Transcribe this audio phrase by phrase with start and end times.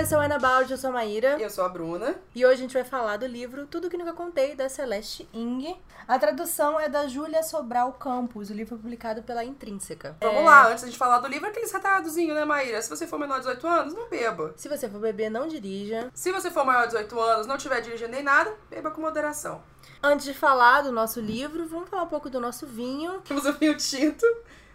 [0.00, 1.36] Esse é o Enabout, eu sou a Maíra.
[1.40, 2.14] Eu sou a Bruna.
[2.34, 5.76] E hoje a gente vai falar do livro Tudo Que Nunca Contei, da Celeste Ing.
[6.06, 10.16] A tradução é da Júlia Sobral Campos, o livro foi publicado pela Intrínseca.
[10.20, 12.80] Vamos É, lá, antes de falar do livro, aqueles retardozinhos, né, Maíra?
[12.80, 14.54] Se você for menor de 18 anos, não beba.
[14.56, 16.10] Se você for beber, não dirija.
[16.14, 19.60] Se você for maior de 18 anos, não tiver dirigindo nem nada, beba com moderação.
[20.02, 23.20] Antes de falar do nosso livro, vamos falar um pouco do nosso vinho.
[23.22, 24.24] Temos o vinho tinto,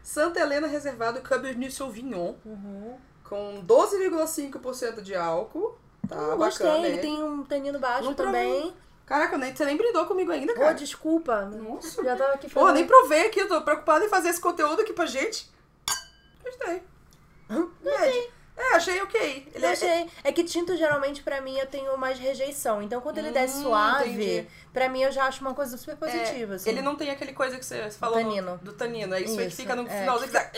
[0.04, 2.34] Santa Helena Reservado Cabernet Sauvignon,
[3.34, 5.76] com 12,5% de álcool.
[6.08, 7.02] Tá bacana, gostei, ele né?
[7.02, 8.74] tem um tanino baixo Não também.
[9.06, 10.74] Caraca, nem, você nem brindou comigo ainda, Pô, cara.
[10.74, 11.42] desculpa.
[11.46, 12.04] Nossa.
[12.04, 12.76] Já tava aqui Pô, falando.
[12.76, 15.50] nem provei aqui, eu tô preocupada em fazer esse conteúdo aqui pra gente.
[16.44, 16.84] Gostei.
[17.50, 18.32] Médio.
[18.56, 19.48] É, achei ok.
[19.56, 20.10] Ele Eu é- achei.
[20.24, 22.84] É que tinto, geralmente, pra mim, eu tenho mais rejeição.
[22.84, 24.48] Então, quando ele desce Hum, suave, entendi.
[24.72, 26.70] pra mim, eu já acho uma coisa super positiva, É, assim.
[26.70, 28.60] Ele não tem aquele coisa que você falou no- Tanino.
[28.62, 29.16] do tanino.
[29.16, 30.00] É isso, aí que Isso, fica no é.
[30.02, 30.28] finalzinho.
[30.28, 30.52] que dá-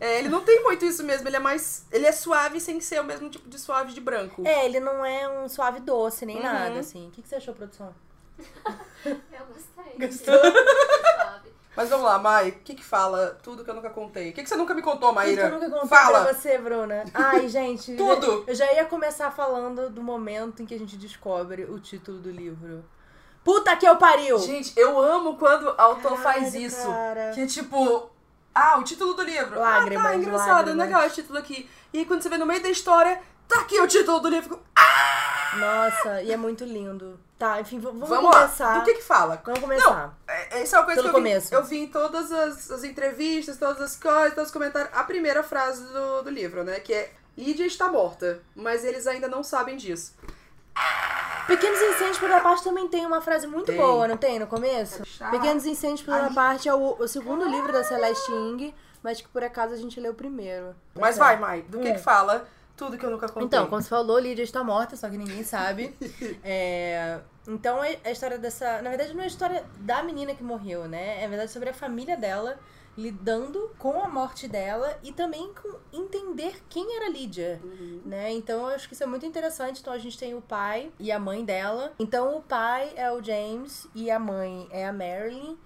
[0.00, 1.28] É, ele não tem muito isso mesmo.
[1.28, 1.84] Ele é mais.
[1.92, 4.42] Ele é suave sem ser o mesmo tipo de suave de branco.
[4.46, 6.42] É, ele não é um suave doce, nem Uhum.
[6.42, 7.08] nada, assim.
[7.08, 7.94] O que, que você achou, produção?
[9.04, 10.08] Eu gostei.
[10.08, 10.34] Gostou?
[10.34, 11.50] Suave.
[11.76, 12.48] Mas vamos lá, Mai.
[12.48, 13.38] O que que fala?
[13.42, 14.30] Tudo que eu nunca contei.
[14.30, 15.48] O que que você nunca me contou, O que Maíra?
[15.48, 16.24] que eu nunca contei Fala!
[16.24, 17.04] pra você, Bruna?
[17.14, 17.94] Ai, gente.
[17.96, 18.44] Tudo!
[18.46, 22.30] Eu já ia começar falando do momento em que a gente descobre o título do
[22.30, 22.84] livro.
[23.44, 24.38] Puta que eu pariu!
[24.40, 26.86] Gente, eu amo quando o autor Caralho, faz isso.
[26.86, 27.30] cara.
[27.34, 28.10] Que é tipo.
[28.54, 29.56] Ah, o título do livro.
[29.62, 30.86] ah, Lágrimas, tá, engraçado, lágrimas.
[30.86, 31.68] legal esse título aqui.
[31.92, 34.60] E aí, quando você vê no meio da história, tá aqui o título do livro.
[35.58, 37.18] Nossa, e é muito lindo.
[37.38, 38.66] Tá, enfim, vamos, Vamos começar.
[38.66, 38.78] lá.
[38.78, 39.40] Do que que fala?
[39.44, 40.14] Vamos começar.
[40.28, 41.54] É, Isso é uma coisa Pelo que eu vi, começo.
[41.54, 44.90] eu vi em todas as, as entrevistas, todas as coisas, todos os comentários.
[44.94, 46.80] A primeira frase do, do livro, né?
[46.80, 50.14] Que é Lídia está morta, mas eles ainda não sabem disso.
[51.50, 53.76] Pequenos Incêndios pela parte também tem uma frase muito Tem.
[53.76, 54.38] boa, não tem?
[54.38, 55.04] No começo?
[55.04, 55.30] Chato.
[55.32, 56.32] Pequenos Incêndios pela Ai.
[56.34, 59.98] parte é o, o segundo livro da Celeste Ing, mas que por acaso a gente
[59.98, 60.74] leu primeiro.
[60.94, 61.38] Mas Tá vai.
[61.38, 61.92] Mai, do que Hum.
[61.94, 62.46] que fala
[62.76, 63.46] tudo que eu nunca contei?
[63.46, 65.94] Então, como você falou, Lídia está morta, só que ninguém sabe.
[66.44, 67.18] É,
[67.48, 68.80] Então, é a história dessa.
[68.82, 71.20] Na verdade, não é a história da menina que morreu, né?
[71.22, 72.58] É a verdade sobre a família dela
[72.96, 78.02] lidando com a morte dela e também com entender quem era Lídia, Uhum.
[78.04, 78.30] né?
[78.32, 79.80] Então, eu acho que isso é muito interessante.
[79.80, 81.92] Então, a gente tem o pai e a mãe dela.
[81.98, 85.56] Então, o pai é o James e a mãe é a Marilyn.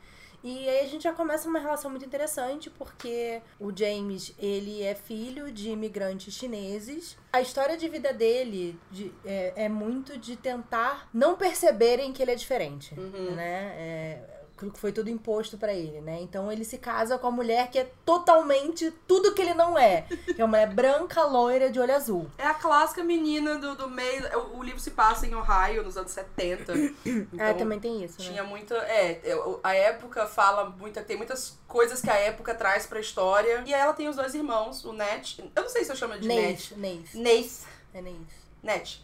[0.47, 4.95] E aí a gente já começa uma relação muito interessante, porque o James, ele é
[4.95, 7.17] filho de imigrantes chineses.
[7.33, 12.33] A história de vida dele de- é, é muito de tentar não perceberem que ele
[12.33, 13.35] é diferente, Uhum.
[13.35, 13.73] né?
[13.79, 16.19] É, aquilo que foi tudo imposto pra ele, né?
[16.21, 20.03] Então ele se casa com a mulher que é totalmente tudo que ele não é.
[20.03, 22.31] Que é uma mulher branca, loira, de olho azul.
[22.39, 24.23] É a clássica menina do, do meio.
[24.39, 26.73] O, o livro se passa em Ohio, nos anos 70.
[27.05, 28.29] Então, é, também tem isso, né?
[28.29, 28.75] Tinha muita.
[28.77, 29.21] É,
[29.63, 31.03] a época fala muita.
[31.03, 33.63] Tem muitas coisas que a época traz pra história.
[33.67, 35.39] E aí ela tem os dois irmãos, o Nat.
[35.55, 36.71] Eu não sei se eu chamo de Nat.
[36.77, 37.59] Nate, Nate.
[37.93, 38.27] É Nate.
[38.63, 38.99] Nat.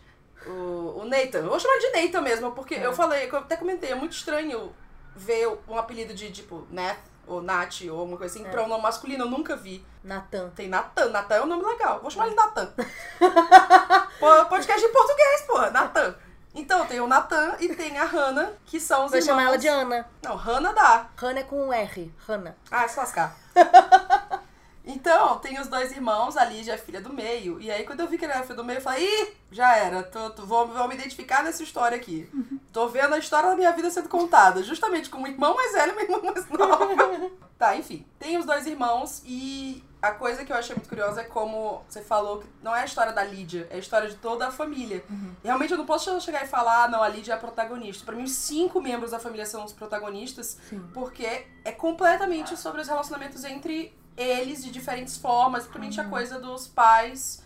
[0.47, 1.41] O, o Nathan.
[1.41, 2.87] Eu vou chamar de Nathan mesmo, porque É.
[2.87, 4.73] eu falei, eu até comentei, é muito estranho
[5.17, 8.51] ver um apelido de tipo Nath ou Nath ou alguma coisa assim É.
[8.51, 9.25] pra um nome masculino.
[9.25, 9.85] Eu nunca vi.
[10.03, 10.51] Nathan.
[10.51, 11.11] Tem Natan.
[11.11, 12.01] Natan é um nome legal.
[12.01, 12.73] Vou chamar ele de Natan.
[14.49, 15.71] Podcast em português, porra.
[15.71, 16.15] Natan.
[16.53, 19.31] Então, tem o Natan e tem a Hannah, que são os Vai irmãos...
[19.37, 20.05] chamar ela de Ana.
[20.23, 21.09] Não, Hannah dá.
[21.17, 22.13] Hannah é com um R.
[22.27, 22.57] Hannah.
[22.71, 23.37] Ah, se lascar.
[24.83, 27.61] Então, tem os dois irmãos, a Lídia é filha do meio.
[27.61, 29.77] E aí, quando eu vi que ele era filha do meio, eu falei, ih, já
[29.77, 32.29] era, tô, tô- vou, vou me identificar nessa história aqui.
[32.73, 35.91] Tô vendo a história da minha vida sendo contada, justamente com um irmão mais velho
[35.91, 37.31] e uma irmã mais nova.
[37.59, 41.25] tá, enfim, tem os dois irmãos e a coisa que eu achei muito curiosa é
[41.25, 44.47] como você falou que não é a história da Lídia, é a história de toda
[44.47, 45.05] a família.
[45.43, 48.05] Realmente eu não posso chegar e falar, ah, não, a Lídia é a protagonista.
[48.05, 50.83] Pra mim, os cinco membros da família são os protagonistas, Sim.
[50.95, 56.67] porque é completamente sobre os relacionamentos entre eles de diferentes formas, principalmente a coisa dos
[56.67, 57.43] pais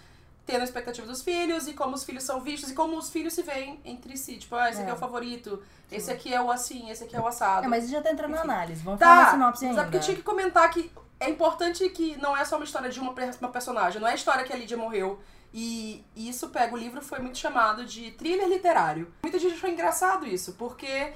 [0.46, 3.32] tendo a expectativa dos filhos e como os filhos são vistos e como os filhos
[3.32, 4.36] se veem entre si.
[4.36, 4.94] Tipo, ah, esse aqui é É.
[4.94, 7.64] o favorito, esse aqui é o assim, esse aqui é o assado.
[7.64, 8.50] É, mas isso já tá entrando na Enfim.
[8.50, 8.82] análise.
[8.82, 9.80] Vamos falar na Tá, sinopse mas ainda.
[9.80, 12.90] é porque eu tinha que comentar que é importante que não é só uma história
[12.90, 15.18] de uma, uma personagem, não é a história que a Lídia morreu.
[15.56, 19.10] E isso pega, o livro foi muito chamado de thriller literário.
[19.22, 21.12] Muita gente achou engraçado isso, porque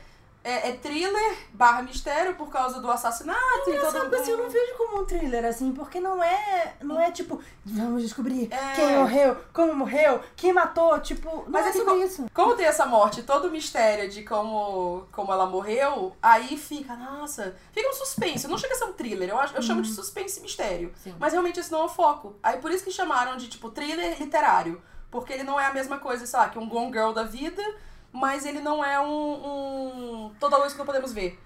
[0.49, 4.45] é, é thriller barra mistério por causa do assassinato e todo Engraçado, assim, eu não
[4.45, 4.53] mundo...
[4.53, 8.75] vejo como um thriller, assim, porque não é, não é tipo, vamos descobrir É.
[8.75, 12.27] quem morreu, como morreu, quem matou, tipo, não Mas é é que sobre isso.
[12.33, 17.55] Como tem essa morte, todo o mistério de como, como ela morreu, aí fica, nossa,
[17.73, 18.49] fica um suspense.
[18.49, 20.93] Não chega a ser um thriller, eu, acho, eu chamo de suspense e mistério.
[20.97, 21.15] Sim.
[21.19, 22.37] Mas realmente esse não é o foco.
[22.43, 24.81] Aí por isso que chamaram de, tipo, thriller literário.
[25.11, 27.62] Porque ele não é a mesma coisa, sei lá, que um Gone Girl da vida,
[28.12, 31.38] mas ele não é um, um Toda Luz que não podemos ver.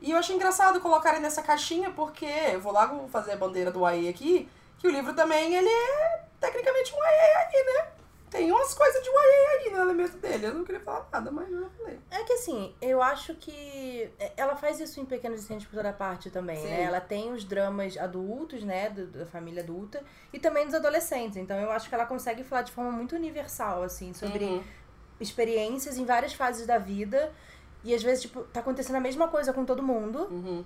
[0.00, 3.84] E eu achei engraçado colocarem nessa caixinha, porque eu vou lá fazer a bandeira do
[3.84, 7.94] AE aqui, que o livro também, ele é tecnicamente um AE aí, né?
[9.94, 10.46] elemento dele.
[10.46, 11.98] Eu não queria falar nada, mas eu já falei.
[12.10, 16.30] É que assim, eu acho que ela faz isso em Pequenos Incêndios por toda parte
[16.30, 16.68] também, Sim.
[16.68, 16.82] né?
[16.82, 20.02] Ela tem os dramas adultos, né, da família adulta,
[20.32, 21.36] e também dos adolescentes.
[21.36, 24.64] Então eu acho que ela consegue falar de forma muito universal, assim, sobre Uhum.
[25.20, 27.32] Experiências em várias fases da vida.
[27.82, 30.64] E às vezes, tipo, tá acontecendo a mesma coisa com todo mundo, Uhum.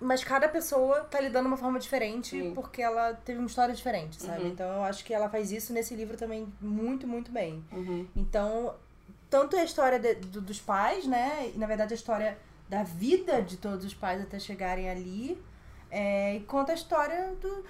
[0.00, 2.52] mas cada pessoa tá lidando de uma forma diferente Sim.
[2.54, 4.42] porque ela teve uma história diferente, sabe?
[4.42, 4.48] Uhum.
[4.48, 7.64] Então eu acho que ela faz isso nesse livro também muito, muito bem.
[7.72, 8.06] Uhum.
[8.16, 8.74] Então,
[9.30, 11.52] tanto a história de- do- dos pais, né?
[11.54, 12.36] E na verdade a história
[12.68, 15.40] da vida de todos os pais até chegarem ali,
[15.88, 17.64] é, quanto a história do,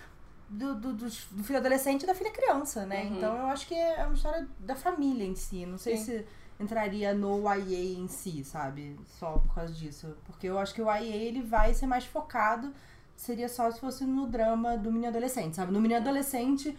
[0.49, 3.05] do, do, dos- do filho adolescente e da filha criança, né?
[3.05, 3.17] Uhum.
[3.17, 5.67] Então eu acho que é uma história da família em si.
[5.67, 6.05] Não sei Sim.
[6.05, 6.27] se
[6.59, 8.99] entraria no YA em si, sabe?
[9.19, 10.17] Só por causa disso.
[10.25, 12.73] Porque eu acho que o YA ele vai ser mais focado.
[13.17, 15.73] Seria só se fosse no drama do menino adolescente, sabe?
[15.73, 16.77] No menino adolescente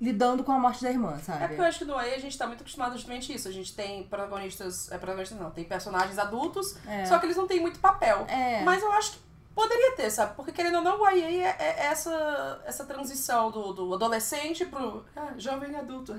[0.00, 1.44] lidando com a morte da irmã, sabe?
[1.44, 3.46] É porque eu acho que no AI a gente tá muito acostumado justamente isso.
[3.46, 4.90] A gente tem protagonistas.
[4.90, 7.04] É, protagonistas não, tem personagens adultos, É.
[7.06, 8.24] só que eles não têm muito papel.
[8.28, 8.62] É.
[8.64, 9.18] Mas eu acho que
[9.54, 10.34] poderia ter, sabe?
[10.34, 15.04] Porque querendo ou não, o YA é, é essa, essa transição do, do adolescente pro
[15.16, 16.14] ah, jovem adulto.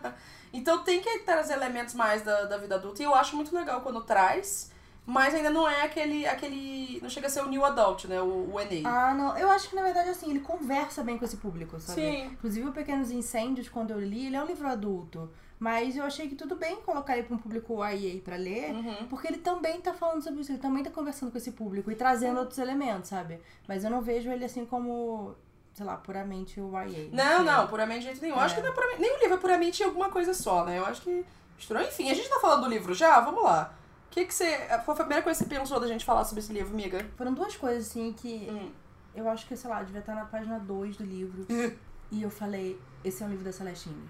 [0.52, 3.02] então tem que trazer elementos mais da, da vida adulta.
[3.02, 4.70] E eu acho muito legal quando traz,
[5.04, 6.26] mas ainda não é aquele.
[6.26, 8.20] aquele não chega a ser o new adult, né?
[8.20, 8.82] O, o ENEI.
[8.84, 9.36] Ah, não.
[9.38, 12.00] Eu acho que, na verdade, assim, ele conversa bem com esse público, sabe?
[12.00, 12.26] Sim.
[12.26, 15.30] Inclusive, o Pequenos Incêndios, quando eu li, ele é um livro adulto.
[15.60, 19.06] Mas eu achei que tudo bem colocar ele pra um público YA pra ler, Uhum.
[19.08, 21.96] porque ele também tá falando sobre isso, ele também tá conversando com esse público e
[21.96, 23.40] trazendo outros elementos, sabe?
[23.66, 25.34] Mas eu não vejo ele assim como,
[25.74, 27.08] sei lá, puramente o YA.
[27.12, 27.44] Não, sei.
[27.44, 28.36] não, puramente de jeito nenhum.
[28.36, 29.00] Eu acho que não é puramente.
[29.00, 30.78] Nem o livro é puramente alguma coisa só, né?
[30.78, 31.24] Eu acho que.
[31.56, 31.82] Misturou.
[31.82, 33.18] Enfim, a gente tá falando do livro já?
[33.18, 33.74] Vamos lá.
[34.06, 34.58] O que, que você.
[34.84, 37.04] Foi a primeira coisa que você pensou da gente falar sobre esse livro, amiga?
[37.16, 38.70] Foram duas coisas, assim, que Hum.
[39.12, 41.46] eu acho que, sei lá, devia estar na página 2 do livro.
[42.12, 44.08] e eu falei, esse é um livro da Celestine.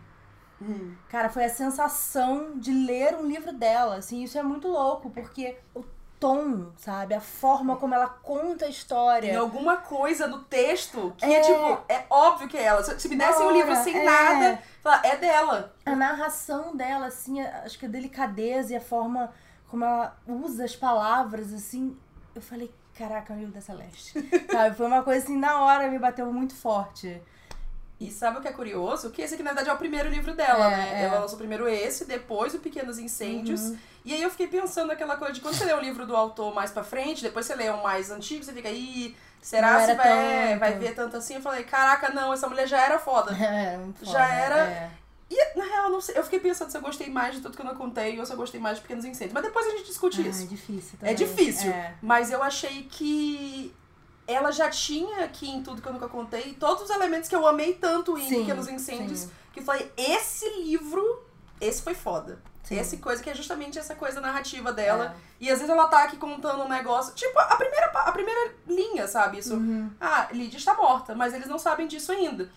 [0.61, 0.95] Hum.
[1.09, 5.57] Cara, foi a sensação de ler um livro dela, assim, isso é muito louco, porque
[5.75, 5.85] o
[6.19, 9.39] tom, sabe, a forma como ela conta a Tem história.
[9.39, 11.41] alguma coisa no texto que é, É.
[11.43, 12.83] tipo, é óbvio que é ela.
[12.83, 14.05] Se me dessem o Da livro sem é.
[14.05, 15.73] nada, falar, é dela.
[15.87, 19.31] A narração dela, assim, acho que a delicadeza e a forma
[19.69, 21.97] como ela usa as palavras, assim,
[22.35, 24.13] eu falei, caraca, é um livro da Celeste.
[24.51, 27.23] sabe, foi uma coisa assim, na hora me bateu muito forte.
[28.01, 29.11] E sabe o que é curioso?
[29.11, 31.01] Que esse aqui, na verdade, é o primeiro livro dela, É, né?
[31.01, 31.05] é.
[31.07, 33.61] Ela lançou primeiro esse, depois o Pequenos Incêndios.
[33.61, 33.79] Uhum.
[34.05, 36.55] E aí eu fiquei pensando naquela coisa de quando você lê o livro do autor
[36.55, 39.95] mais pra frente, depois você lê um mais antigo, você fica, ih, será se era
[39.97, 41.35] vai, tanto." vai ver tanto assim?
[41.35, 43.33] Eu falei, caraca, não, essa mulher já era foda.
[43.37, 44.91] Era muito Já foda, era- é.
[45.31, 47.55] E, na real, eu não sei, eu fiquei pensando se eu gostei mais de tudo
[47.55, 49.35] que eu não contei ou se eu gostei mais de Pequenos Incêndios.
[49.35, 50.47] Mas depois a gente discute Ah, é isso.
[50.47, 51.15] difícil É também.
[51.17, 51.71] difícil.
[51.71, 51.95] É.
[52.01, 53.75] Mas eu achei que
[54.29, 57.45] ela já tinha aqui em tudo que eu nunca contei todos os elementos que eu
[57.47, 59.21] amei tanto em Sim, Pequenos Incêndios.
[59.21, 59.31] sim.
[59.55, 61.25] Que falei, esse livro,
[61.61, 62.39] esse foi foda.
[62.63, 62.79] Sim.
[62.79, 65.17] Essa coisa que é justamente essa coisa narrativa dela.
[65.41, 67.15] E às vezes ela tá aqui contando um negócio.
[67.15, 69.39] Tipo, a primeira, a primeira linha, sabe?
[69.39, 69.55] Isso.
[69.55, 69.91] Uhum.
[69.99, 72.51] Ah, Lydia está morta, mas eles não sabem disso ainda.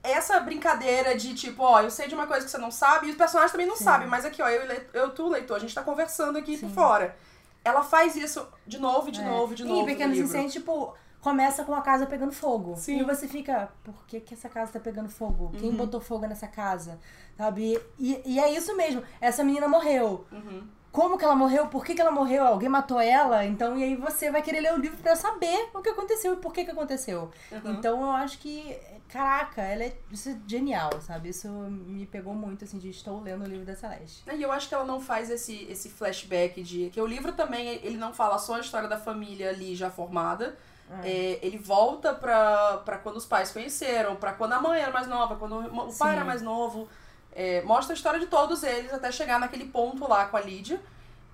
[0.00, 3.10] Essa brincadeira de tipo, ó, eu sei de uma coisa que você não sabe, e
[3.10, 5.74] os personagens também não sabem, mas aqui, ó, eu, e eu tu, leitor, a gente
[5.74, 7.16] tá conversando aqui por fora.
[7.64, 9.24] Ela faz isso de novo, de É.
[9.24, 9.78] novo, de E novo.
[9.78, 10.16] em no Pequenos.
[10.16, 12.76] Incêndios, tipo, começa com a casa pegando fogo.
[12.76, 13.00] Sim.
[13.00, 15.52] E você fica, por que, que essa casa tá pegando fogo?
[15.58, 15.76] Quem Uhum.
[15.76, 16.98] botou fogo nessa casa?
[17.36, 17.80] Sabe?
[17.98, 19.02] E, e é isso mesmo.
[19.20, 20.24] Essa menina morreu.
[20.30, 20.66] Uhum.
[20.90, 21.66] Como que ela morreu?
[21.68, 22.44] Por que, que ela morreu?
[22.46, 23.44] Alguém matou ela?
[23.44, 26.36] Então, e aí você vai querer ler o livro pra saber o que aconteceu e
[26.36, 27.30] por que que aconteceu.
[27.52, 27.72] Uhum.
[27.72, 31.28] Então, eu acho que, caraca, ela é, isso é genial, sabe?
[31.28, 34.24] Isso me pegou muito, assim, de estou lendo o livro da Celeste.
[34.34, 36.88] E eu acho que ela não faz esse, esse flashback de.
[36.90, 40.56] Que o livro também, ele não fala só a história da família ali já formada.
[41.04, 45.06] É, ele volta pra, pra quando os pais conheceram, pra quando a mãe era mais
[45.06, 46.16] nova, quando o o pai Sim.
[46.16, 46.88] era mais novo.
[47.32, 50.80] É, mostra a história de todos eles até chegar naquele ponto lá com a Lídia.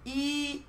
[0.04, 0.66] E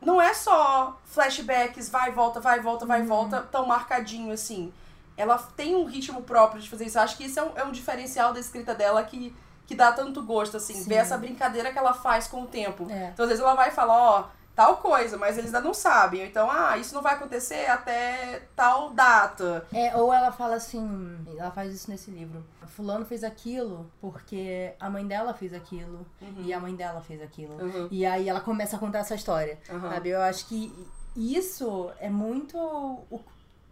[0.00, 3.06] não é só flashbacks, vai volta, vai volta, vai Uhum.
[3.06, 4.72] volta, tão marcadinho assim.
[5.16, 6.98] Ela tem um ritmo próprio de fazer isso.
[6.98, 9.34] Acho que isso é um, é um diferencial da escrita dela que,
[9.66, 10.88] que dá tanto gosto, assim, Sim.
[10.88, 12.86] ver essa brincadeira que ela faz com o tempo.
[12.90, 13.10] É.
[13.14, 16.24] Então, às vezes, ela vai falar, ó, tal coisa, mas eles ainda não sabem.
[16.24, 19.66] Então, ah, isso não vai acontecer até tal data.
[19.72, 22.44] É, ou ela fala assim, ela faz isso nesse livro.
[22.68, 26.06] Fulano fez aquilo porque a mãe dela fez aquilo
[26.38, 27.54] e a mãe dela fez aquilo.
[27.54, 27.88] Uhum.
[27.90, 29.80] E aí ela começa a contar essa história, Uhum.
[29.80, 30.08] sabe?
[30.10, 30.72] Eu acho que
[31.16, 32.56] isso é muito,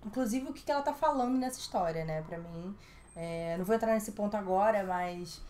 [0.07, 2.23] inclusive o que ela tá falando nessa história, né?
[2.29, 2.77] Pra mim,
[3.15, 5.43] É, não vou entrar nesse ponto agora, mas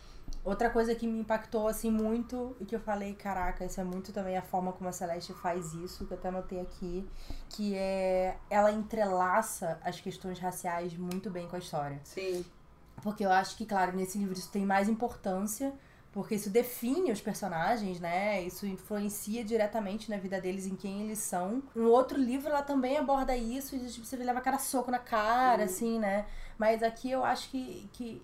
[0.43, 4.11] outra coisa que me impactou assim muito e que eu falei, caraca, isso é muito
[4.11, 7.07] também a forma como a Celeste faz isso, que eu até anotei aqui,
[7.49, 11.99] que é ela entrelaça as questões raciais muito bem com a história.
[12.03, 12.45] Sim.
[13.01, 15.73] Porque eu acho que, claro, nesse livro isso tem mais importância,
[16.11, 18.41] porque isso define os personagens, né?
[18.43, 21.63] Isso influencia diretamente na vida deles, em quem eles são.
[21.75, 25.59] Um outro livro ela também aborda isso, e tipo, você leva cara soco na cara,
[25.63, 25.65] Uhum.
[25.65, 26.25] assim, né?
[26.57, 28.21] Mas aqui eu acho que, que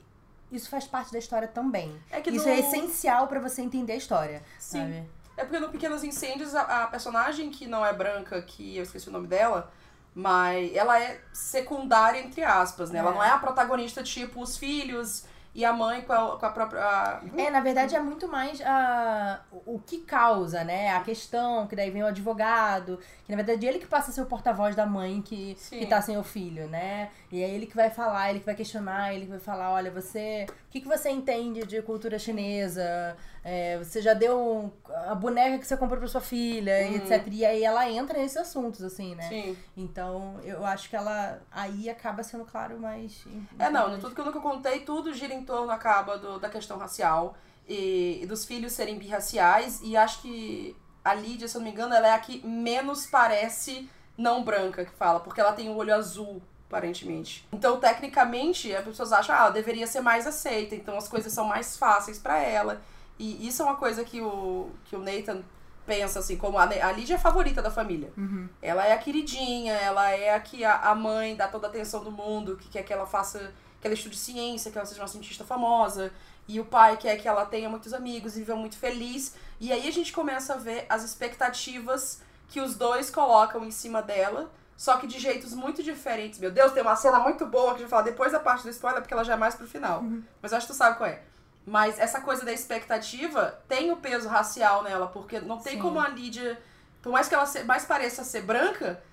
[0.52, 1.96] isso faz parte da história também.
[2.10, 4.80] É que Isso no- é essencial pra você entender a história, Sim.
[4.80, 5.04] sabe?
[5.38, 9.08] É porque no Pequenos Incêndios, a, a personagem que não é branca, que eu esqueci
[9.08, 9.72] o nome dela,
[10.14, 13.00] mas ela é secundária, entre aspas, né?
[13.00, 13.14] Ela É.
[13.14, 15.24] não é a protagonista, tipo, os filhos
[15.60, 16.82] e a mãe com a, com a própria.
[16.82, 20.90] a- É, na verdade é muito mais a, o o que causa, né?
[20.96, 24.22] A questão, que daí vem o advogado, que na verdade ele que passa a ser
[24.22, 25.80] o porta-voz da mãe que, Sim.
[25.80, 27.10] que tá sem o filho, né?
[27.32, 29.92] E é ele que vai falar, ele que vai questionar, ele que vai falar, olha,
[29.92, 30.46] você.
[30.70, 33.18] O que, que você entende de cultura chinesa?
[33.44, 34.72] É, você já deu um-
[35.10, 37.28] a boneca que você comprou pra sua filha, e etc.
[37.32, 39.28] E aí ela entra nesses assuntos, assim, né?
[39.28, 39.58] Sim.
[39.76, 43.26] Então, eu acho que ela aí acaba sendo claro mais.
[43.58, 46.78] É, não, tudo que eu nunca contei, tudo gira em torno, acaba, do- da questão
[46.78, 47.36] racial
[47.68, 49.80] e, e dos filhos serem birraciais.
[49.84, 53.08] E acho que a Lídia, se eu não me engano, ela é a que menos
[53.08, 57.48] parece não branca que fala, porque ela tem o olho azul, aparentemente.
[57.52, 61.46] Então, tecnicamente, as pessoas acham, ah, ela deveria ser mais aceita, então as coisas são
[61.46, 62.80] mais fáceis pra ela.
[63.18, 65.44] E isso é uma coisa que o, que o Nathan
[65.86, 68.14] pensa, assim, como a, a Lídia é a favorita da família.
[68.16, 68.48] Uhum.
[68.62, 72.04] Ela é a queridinha, ela é a que a, a mãe dá toda a atenção
[72.04, 75.08] do mundo, que quer que ela faça, que ela estude ciência, que ela seja uma
[75.08, 76.14] cientista famosa.
[76.48, 79.36] E o pai quer que ela tenha muitos amigos e viva muito feliz.
[79.60, 84.02] E aí a gente começa a ver as expectativas que os dois colocam em cima
[84.02, 86.40] dela, só que de jeitos muito diferentes.
[86.40, 88.64] Meu Deus, tem uma cena muito boa que a gente vai falar depois da parte
[88.64, 90.02] do spoiler, porque ela já é mais pro final.
[90.42, 91.22] Mas eu acho que tu sabe qual é.
[91.66, 95.82] Mas essa coisa da expectativa tem o peso racial nela, porque não tem Sim.
[95.82, 96.58] como a Lídia,
[97.02, 99.04] por mais que ela se- mais pareça ser branca,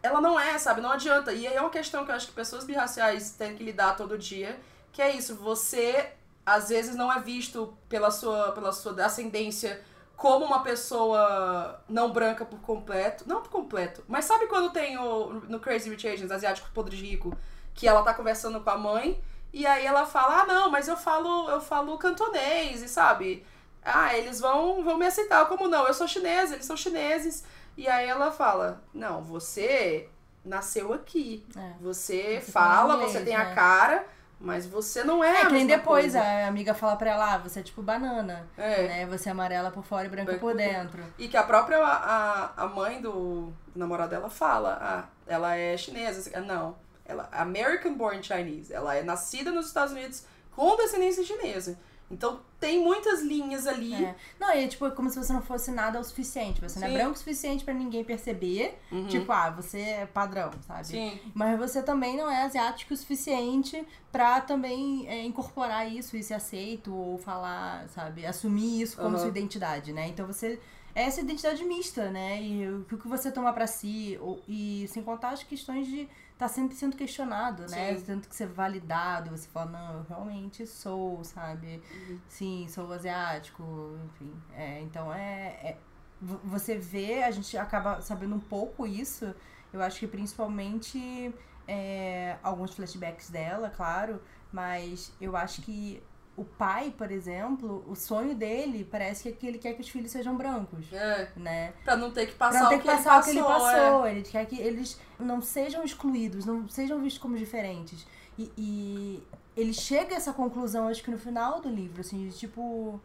[0.00, 0.80] ela não é, sabe?
[0.80, 1.32] Não adianta.
[1.32, 4.16] E aí é uma questão que eu acho que pessoas birraciais têm que lidar todo
[4.16, 4.56] dia,
[4.92, 6.10] que é isso, você
[6.46, 9.82] às vezes não é visto pela sua, pela sua ascendência
[10.16, 13.24] como uma pessoa não branca por completo.
[13.26, 14.02] Não por completo.
[14.08, 17.36] Mas sabe quando tem o, no Crazy Rich Asians, Asiático Podre de Rico,
[17.74, 20.96] que ela tá conversando com a mãe, e aí ela fala, ah não, mas eu
[20.96, 23.46] falo, eu falo cantonês, e sabe?
[23.84, 25.46] Ah, eles vão, vão me aceitar.
[25.46, 25.86] Como não?
[25.86, 27.44] Eu sou chinesa, eles são chineses.
[27.76, 30.08] E aí ela fala, não, você
[30.44, 31.46] nasceu aqui.
[31.56, 31.72] É.
[31.80, 33.42] Você, Você fala, fala inglês, você tem né?
[33.42, 34.06] a cara,
[34.38, 36.20] mas você não é, É, que nem depois coisa.
[36.22, 38.86] a amiga fala pra ela, ah, você é tipo banana, É.
[38.86, 39.06] né?
[39.06, 41.02] Você é amarela por fora e branca por dentro.
[41.18, 45.76] E que a própria a, a mãe do, do namorado dela fala, ah, ela é
[45.76, 46.38] chinesa.
[46.40, 48.72] Não, ela é American born Chinese.
[48.72, 50.24] Ela é nascida nos Estados Unidos
[50.54, 51.78] com descendência chinesa.
[52.10, 53.92] Então tem muitas linhas ali.
[53.94, 54.14] É.
[54.38, 56.60] Não, e é tipo como se você não fosse nada o suficiente.
[56.60, 56.96] Você não é Sim.
[56.96, 58.78] branco o suficiente pra ninguém perceber.
[58.92, 59.06] Uhum.
[59.08, 60.86] Tipo, ah, você é padrão, sabe?
[60.86, 61.20] Sim.
[61.34, 66.34] Mas você também não é asiático o suficiente pra também é, incorporar isso e ser
[66.34, 68.24] aceito ou falar, sabe?
[68.24, 69.18] Assumir isso como Aham.
[69.18, 70.06] sua identidade, né?
[70.08, 70.60] Então você
[70.94, 72.40] é essa identidade mista, né?
[72.40, 76.08] E o que você toma pra si, ou- e sem contar as questões de
[76.38, 77.96] tá sempre sendo questionado, né?
[77.96, 78.04] Sim.
[78.04, 81.82] Tanto que ser validado, você fala, não, eu realmente sou, sabe?
[82.08, 82.20] Uhum.
[82.28, 83.62] Sim, sou asiático,
[84.06, 84.32] enfim.
[84.54, 85.76] É, então é, é-
[86.20, 89.34] vo- Você vê, a gente acaba sabendo um pouco isso.
[89.72, 91.34] Eu acho que principalmente
[91.68, 94.20] é, alguns flashbacks dela, claro,
[94.52, 96.02] mas eu acho que
[96.36, 99.88] o pai, por exemplo, o sonho dele parece que, é que ele quer que os
[99.88, 100.92] filhos sejam brancos.
[100.92, 101.72] É, Né?
[101.84, 103.42] pra não ter que passar não ter o que que ele passar o que ele
[103.42, 103.72] passou, é.
[103.74, 104.06] passou.
[104.06, 108.06] Ele quer que eles não sejam excluídos, não sejam vistos como diferentes.
[108.38, 109.22] E, e
[109.56, 113.00] ele chega a essa conclusão, acho que no final do livro, assim, de tipo.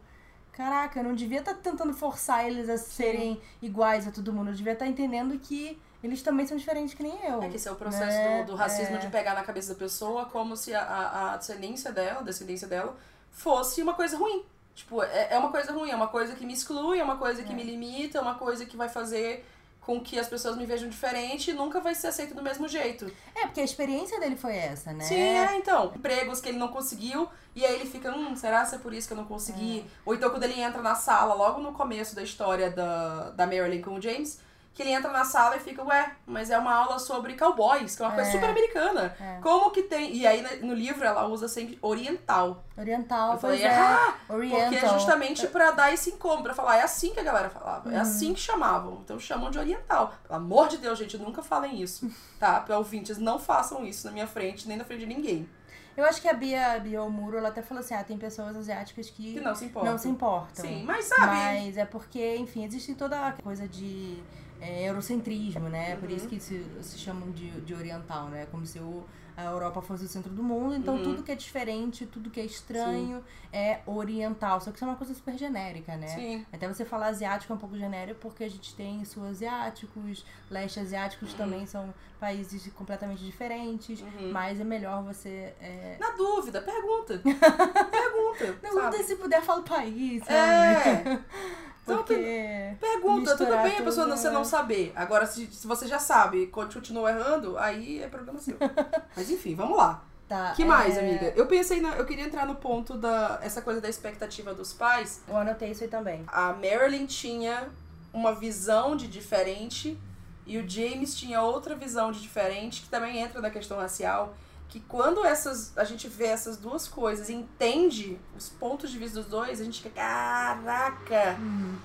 [0.52, 4.50] Caraca, eu não devia estar tentando forçar eles a serem iguais a todo mundo.
[4.50, 7.42] Eu devia estar entendendo que eles também são diferentes que nem eu.
[7.42, 8.42] É que esse é o processo né?
[8.42, 8.98] do, do racismo É.
[8.98, 12.68] de pegar na cabeça da pessoa como se a, a, a descendência dela, a descendência
[12.68, 12.94] dela,
[13.32, 14.44] fosse uma coisa ruim.
[14.74, 17.42] Tipo, é, é uma coisa ruim, é uma coisa que me exclui, é uma coisa
[17.42, 17.54] que É.
[17.54, 19.44] me limita, é uma coisa que vai fazer
[19.80, 23.10] com que as pessoas me vejam diferente e nunca vai ser aceito do mesmo jeito.
[23.34, 25.02] É, porque a experiência dele foi essa, né?
[25.04, 25.92] Sim, é, então.
[25.96, 29.08] Empregos que ele não conseguiu, e aí ele fica, hum, será que é por isso
[29.08, 29.80] que eu não consegui?
[29.80, 29.84] É.
[30.06, 33.82] Ou então quando ele entra na sala, logo no começo da história da, da Marilyn
[33.82, 34.38] com o James,
[34.74, 38.02] que ele entra na sala e fica, ué, mas é uma aula sobre cowboys, que
[38.02, 38.32] é uma coisa É.
[38.32, 39.14] super americana.
[39.20, 39.38] É.
[39.42, 40.16] Como que tem.
[40.16, 42.64] E aí né, no livro ela usa sempre oriental.
[42.76, 43.68] Oriental, eu falei, é.
[43.74, 44.70] ah, Oriental.
[44.70, 47.88] porque é justamente pra dar esse incômodo, pra falar, é assim que a galera falava,
[47.88, 47.94] Uhum.
[47.94, 49.00] é assim que chamavam.
[49.04, 50.14] Então chamam de oriental.
[50.22, 52.10] Pelo amor de Deus, gente, nunca falem isso,
[52.40, 52.58] tá?
[52.64, 55.48] Para ouvintes, não façam isso na minha frente, nem na frente de ninguém.
[55.94, 59.10] Eu acho que a Bia, Bia Omuro, ela até falou assim, ah, tem pessoas asiáticas
[59.10, 59.90] que, Que não se importa.
[59.90, 60.64] não se importam.
[60.64, 61.26] Sim, mas sabe.
[61.26, 64.16] Mas é porque, enfim, existe toda a coisa de
[64.62, 65.96] é, eurocentrismo, né?
[65.96, 66.16] Por Uhum.
[66.16, 68.46] isso que se, se chamam de, de oriental, né?
[68.50, 69.04] Como se o
[69.36, 71.02] a Europa fosse o centro do mundo, então Uhum.
[71.02, 73.22] tudo que é diferente, tudo que é estranho
[73.52, 74.60] é oriental.
[74.60, 76.08] Só que isso é uma coisa super genérica, né?
[76.08, 76.46] Sim.
[76.52, 80.80] Até você falar asiático é um pouco genérico, porque a gente tem sul asiáticos, leste
[80.80, 84.30] asiáticos também são países completamente diferentes, Uhum.
[84.32, 85.52] mas é melhor você.
[85.60, 85.96] É...
[85.98, 87.18] Na dúvida, pergunta.
[87.90, 88.58] pergunta.
[88.62, 90.38] Não, até se puder, fala o país, sabe?
[90.38, 91.18] É.
[91.84, 92.76] Então, Porque.
[92.80, 94.44] Pergunta, tudo bem a pessoa não, tudo, você não é.
[94.44, 94.92] saber.
[94.94, 98.56] Agora, se, se você já sabe e continua errando, aí é problema seu.
[99.22, 100.02] Mas enfim, vamos lá.
[100.28, 101.32] Tá, que mais, é, amiga?
[101.36, 105.22] Eu pensei, na, eu queria entrar no ponto da essa coisa da expectativa dos pais.
[105.28, 106.24] Eu anotei isso aí também.
[106.26, 107.68] A Marilyn tinha
[108.12, 109.96] uma visão de diferente
[110.44, 114.34] e o James tinha outra visão de diferente, que também entra na questão racial.
[114.68, 119.20] Que quando essas a gente vê essas duas coisas e entende os pontos de vista
[119.20, 121.36] dos dois, a gente fica, caraca!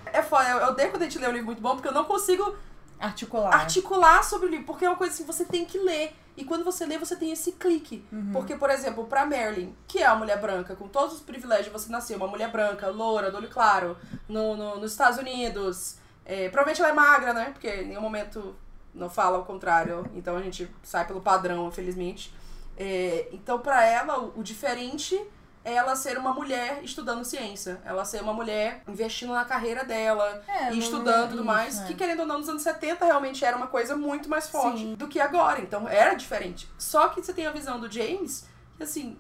[0.06, 2.06] É foda, eu odeio quando a gente lê um livro muito bom, porque eu não
[2.06, 2.56] consigo
[2.98, 3.54] Articular.
[3.54, 6.16] articular sobre o livro, porque é uma coisa assim, você tem que ler.
[6.38, 8.06] E quando você lê, você tem esse clique.
[8.12, 8.30] Uhum.
[8.32, 11.92] Porque, por exemplo, pra Marilyn, que é uma mulher branca, com todos os privilégios, você
[11.92, 13.98] nasceu uma mulher branca, loura, do olho claro,
[14.30, 15.98] no, no- nos Estados Unidos.
[16.24, 17.46] É, provavelmente ela é magra, né?
[17.52, 18.56] Porque em nenhum momento
[18.94, 20.06] não fala o contrário.
[20.14, 22.32] Então a gente sai pelo padrão, infelizmente.
[22.78, 25.20] É, então, pra ela, o, o diferente
[25.68, 27.82] ela ser uma mulher estudando ciência.
[27.84, 31.86] Ela ser uma mulher investindo na carreira dela, É, e estudando e tudo mais, é.
[31.86, 34.96] que querendo ou não, nos anos 70 realmente era uma coisa muito mais forte Sim.
[34.96, 35.60] do que agora.
[35.60, 36.70] Então era diferente.
[36.78, 38.48] Só que você tem a visão do James,
[38.78, 39.18] que assim,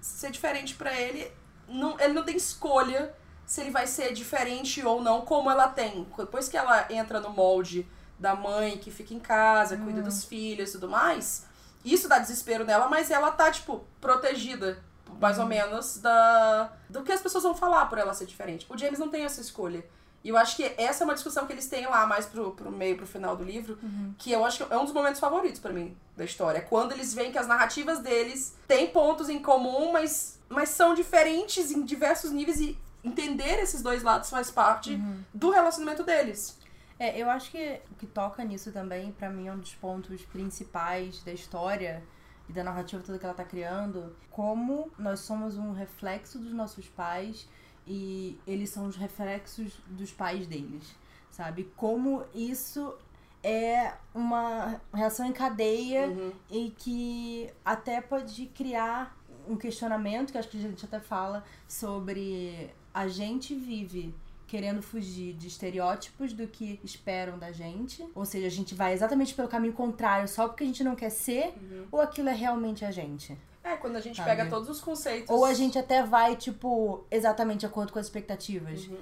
[0.00, 1.32] ser diferente pra ele,
[1.68, 3.14] não, ele não tem escolha
[3.44, 6.06] se ele vai ser diferente ou não, como ela tem.
[6.16, 7.88] Depois que ela entra no molde
[8.18, 11.46] da mãe que fica em casa, cuida dos filhos e tudo mais,
[11.84, 14.82] isso dá desespero nela, mas ela tá, tipo, protegida.
[15.20, 18.66] Mais ou menos da do que as pessoas vão falar por ela ser diferente.
[18.68, 19.84] O James não tem essa escolha.
[20.22, 22.70] E eu acho que essa é uma discussão que eles têm lá mais pro, pro
[22.70, 23.78] meio, pro final do livro,
[24.18, 26.58] que eu acho que é um dos momentos favoritos pra mim da história.
[26.58, 30.92] É quando eles veem que as narrativas deles têm pontos em comum, mas, mas são
[30.92, 34.96] diferentes em diversos níveis e entender esses dois lados faz parte
[35.32, 36.58] do relacionamento deles.
[36.98, 40.20] É, eu acho que o que toca nisso também, pra mim, é um dos pontos
[40.22, 42.02] principais da história
[42.48, 44.14] e da narrativa toda que ela tá criando.
[44.30, 47.48] Como nós somos um reflexo dos nossos pais
[47.86, 50.94] e eles são os reflexos dos pais deles,
[51.30, 51.70] sabe?
[51.76, 52.94] Como isso
[53.42, 56.32] é uma reação em cadeia Uhum.
[56.50, 59.16] e que até pode criar
[59.48, 64.14] um questionamento, que acho que a gente até fala, sobre a gente vive
[64.48, 69.34] querendo fugir de estereótipos do que esperam da gente, ou seja, a gente vai exatamente
[69.34, 71.54] pelo caminho contrário só porque a gente não quer ser,
[71.92, 73.38] ou aquilo é realmente a gente.
[73.62, 74.30] É, quando a gente Sabe?
[74.30, 75.28] pega todos os conceitos.
[75.28, 78.96] Ou a gente até vai, tipo, exatamente de acordo com as expectativas, Uhum.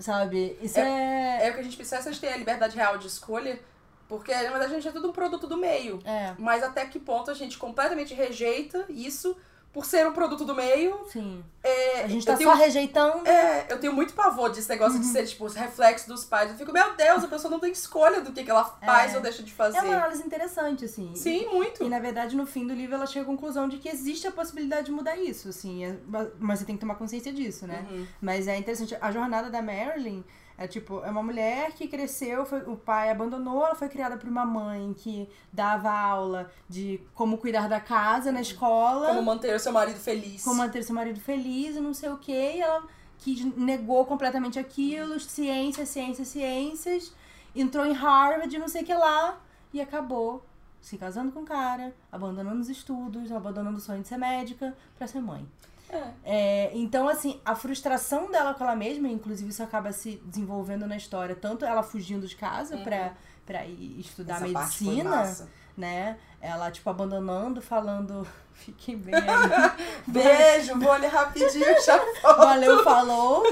[0.00, 0.58] sabe?
[0.60, 1.46] Isso é...
[1.46, 3.60] É o que a gente precisa, a gente tem a liberdade real de escolha,
[4.08, 6.00] porque na verdade a gente é tudo um produto do meio.
[6.04, 9.36] É, Mas até que ponto a gente completamente rejeita isso
[9.74, 11.04] por ser um produto do meio.
[11.12, 11.44] sim.
[11.66, 13.26] É, A gente tá tenho- só rejeitando.
[13.26, 15.00] É, eu tenho muito pavor desse negócio Uhum.
[15.00, 16.50] de ser, tipo, os reflexos dos pais.
[16.50, 19.16] Eu fico, meu Deus, a pessoa não tem escolha do que, que ela faz É.
[19.16, 19.78] ou deixa de fazer.
[19.78, 21.14] É uma análise interessante, assim.
[21.16, 21.82] Sim, muito.
[21.82, 24.30] E na verdade, no fim do livro, ela chega à conclusão de que existe a
[24.30, 25.84] possibilidade de mudar isso, assim.
[25.84, 25.96] é-
[26.38, 27.84] mas você tem que tomar consciência disso, né?
[27.90, 28.06] Uhum.
[28.20, 28.94] Mas é interessante.
[29.00, 30.22] A jornada da Marilyn
[30.56, 34.28] é tipo, é uma mulher que cresceu, foi- o pai abandonou, ela foi criada por
[34.28, 39.58] uma mãe que dava aula de como cuidar da casa na escola, Como manter o
[39.60, 40.42] seu marido feliz.
[40.44, 42.32] como manter seu marido feliz e não sei o que.
[42.32, 42.84] E ela
[43.18, 47.12] que negou completamente aquilo, ciências, ciências, ciências,
[47.54, 49.40] entrou em Harvard, não sei o que lá,
[49.72, 50.44] e acabou
[50.80, 55.06] se casando com o cara, abandonando os estudos, abandonando o sonho de ser médica pra
[55.06, 55.48] ser mãe.
[55.94, 56.12] É.
[56.24, 60.96] É, então, assim, a frustração dela com ela mesma, inclusive isso acaba se desenvolvendo na
[60.96, 63.12] história, tanto ela fugindo de casa pra,
[63.46, 66.18] pra ir estudar Essa medicina, né?
[66.40, 69.22] Ela, tipo, abandonando, falando, fiquem bem aí.
[70.06, 72.38] Beijo, vou ali rapidinho, já volto.
[72.38, 73.42] Valeu, falou.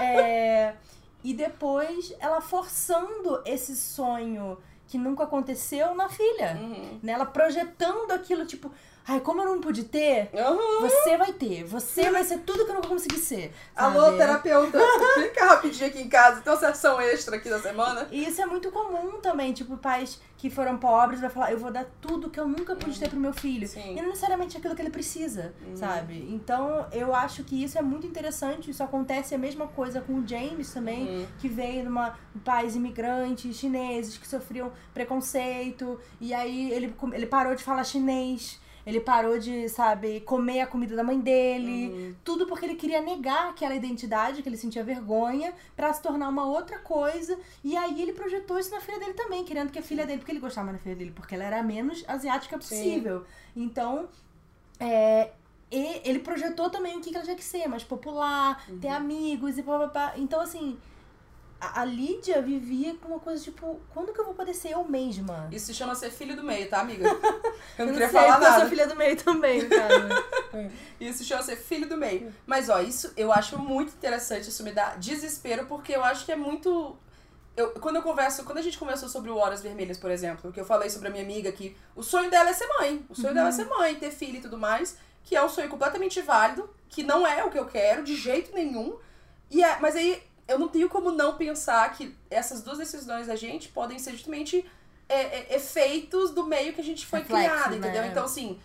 [0.00, 0.74] É,
[1.24, 6.56] e depois ela forçando esse sonho que nunca aconteceu na filha.
[6.60, 7.00] Uhum.
[7.02, 7.12] Né?
[7.12, 8.70] Ela projetando aquilo, tipo,
[9.08, 10.80] ai, como eu não pude ter, Uhum.
[10.82, 11.64] você vai ter.
[11.64, 13.52] Você vai ser tudo que eu nunca consegui ser.
[13.74, 14.16] Alô, sabe?
[14.18, 14.78] terapeuta,
[15.14, 16.40] clica rapidinho aqui em casa.
[16.40, 18.08] Tem uma sessão extra aqui da semana.
[18.10, 21.70] E isso é muito comum também, tipo, pais que foram pobres vai falar, eu vou
[21.70, 23.66] dar tudo que eu nunca pude ter pro meu filho.
[23.66, 23.92] Sim.
[23.96, 26.26] E não necessariamente aquilo que ele precisa, sabe?
[26.30, 28.70] Então, eu acho que isso é muito interessante.
[28.70, 31.26] Isso acontece a mesma coisa com o James também, Uhum.
[31.38, 35.98] que veio de uma pais imigrantes chineses que sofriam preconceito.
[36.20, 38.60] E aí ele, ele parou de falar chinês.
[38.86, 41.88] Ele parou de, sabe, comer a comida da mãe dele.
[41.88, 42.14] Uhum.
[42.22, 46.46] Tudo porque ele queria negar aquela identidade, que ele sentia vergonha, pra se tornar uma
[46.46, 47.36] outra coisa.
[47.64, 50.30] E aí ele projetou isso na filha dele também, querendo que a filha dele, porque
[50.30, 53.24] ele gostava da filha dele, porque ela era a menos asiática possível.
[53.56, 54.08] Então,
[54.78, 55.32] é,
[55.68, 60.12] ele projetou também o que ela tinha que ser, mais popular, ter amigos e papapá.
[60.16, 60.78] Então, assim,
[61.60, 64.84] a, a Lídia vivia com uma coisa tipo, quando que eu vou poder ser eu
[64.84, 65.48] mesma?
[65.50, 67.08] Isso se chama ser filho do meio, tá, amiga?
[67.78, 68.60] Eu não queria sei, falar porque Eu nada.
[68.60, 70.70] sou filha do meio também, no caso.
[71.00, 72.32] Isso chama ser filho do meio.
[72.46, 74.48] Mas, ó, isso eu acho muito interessante.
[74.48, 76.96] Isso me dá desespero, porque eu acho que é muito.
[77.54, 80.60] Eu, quando eu converso, quando a gente conversou sobre o Horas Vermelhas, por exemplo, que
[80.60, 83.04] eu falei sobre a minha amiga que o sonho dela é ser mãe.
[83.10, 85.68] O sonho dela é ser mãe, ter filho e tudo mais, que é um sonho
[85.68, 88.96] completamente válido, que não é o que eu quero, de jeito nenhum.
[89.50, 93.36] E é, mas aí eu não tenho como não pensar que essas duas decisões da
[93.36, 94.64] gente podem ser justamente
[95.08, 95.20] é,
[95.54, 97.76] é, efeitos do meio que a gente foi Reflexo, criado, né?
[97.78, 98.04] entendeu?
[98.04, 98.58] Então, assim,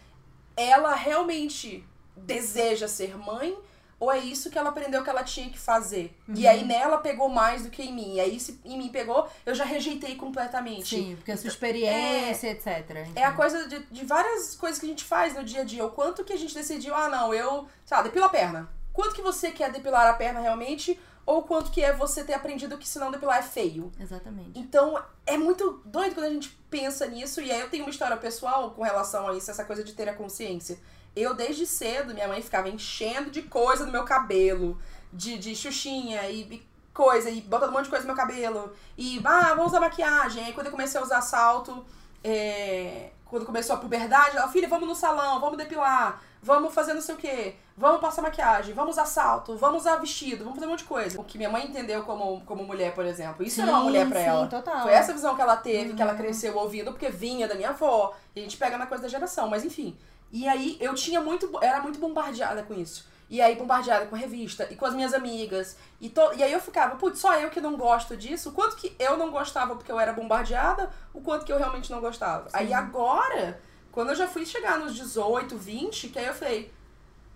[0.56, 1.84] ela realmente
[2.16, 3.58] deseja ser mãe
[4.00, 6.18] ou é isso que ela aprendeu que ela tinha que fazer?
[6.28, 6.50] E Uhum.
[6.50, 8.16] aí nela pegou mais do que em mim.
[8.16, 10.96] E aí se em mim pegou, eu já rejeitei completamente.
[10.96, 13.08] Sim, porque a sua experiência, etc.
[13.16, 15.86] É a coisa de, de várias coisas que a gente faz no dia a dia.
[15.86, 18.70] O quanto que a gente decidiu, ah, não, eu, sei lá, depila a perna.
[18.92, 21.00] Quanto que você quer depilar a perna realmente?
[21.32, 23.90] Ou quanto que é você ter aprendido que se não depilar é feio?
[23.98, 24.52] Exatamente.
[24.60, 27.40] Então, é muito doido quando a gente pensa nisso.
[27.40, 30.10] E aí eu tenho uma história pessoal com relação a isso, essa coisa de ter
[30.10, 30.78] a consciência.
[31.16, 34.78] Eu, desde cedo, minha mãe ficava enchendo de coisa no meu cabelo.
[35.14, 38.74] De, de xuxinha e, e coisa, e botando um monte de coisa no meu cabelo.
[38.98, 40.44] E, ah, vamos usar maquiagem.
[40.44, 41.86] Aí quando eu comecei a usar salto,
[42.22, 47.02] é, quando começou a puberdade, ela, filha, vamos no salão, vamos depilar, vamos fazer não
[47.02, 50.72] sei o quê, vamos passar maquiagem, vamos usar salto, vamos usar vestido, vamos fazer um
[50.72, 51.20] monte de coisa.
[51.20, 53.46] O que minha mãe entendeu como, como mulher, por exemplo.
[53.46, 54.48] Isso era uma Sim, mulher pra sim, ela.
[54.48, 54.82] total.
[54.84, 56.18] Foi essa visão que ela teve, que ela Uhum.
[56.18, 58.14] cresceu ouvindo, porque vinha da minha avó.
[58.36, 59.96] E a gente pega na coisa da geração, mas enfim.
[60.32, 61.50] E aí eu tinha muito.
[61.62, 63.10] Era muito bombardeada com isso.
[63.30, 65.78] E aí, bombardeada com revista e com as minhas amigas.
[66.02, 66.34] E, to...
[66.36, 68.50] e aí eu ficava, putz, só eu que não gosto disso.
[68.50, 71.90] O quanto que eu não gostava porque eu era bombardeada, o quanto que eu realmente
[71.90, 72.50] não gostava.
[72.52, 73.58] Aí agora,
[73.92, 76.72] quando eu já fui chegar nos 18, 20, que aí eu falei,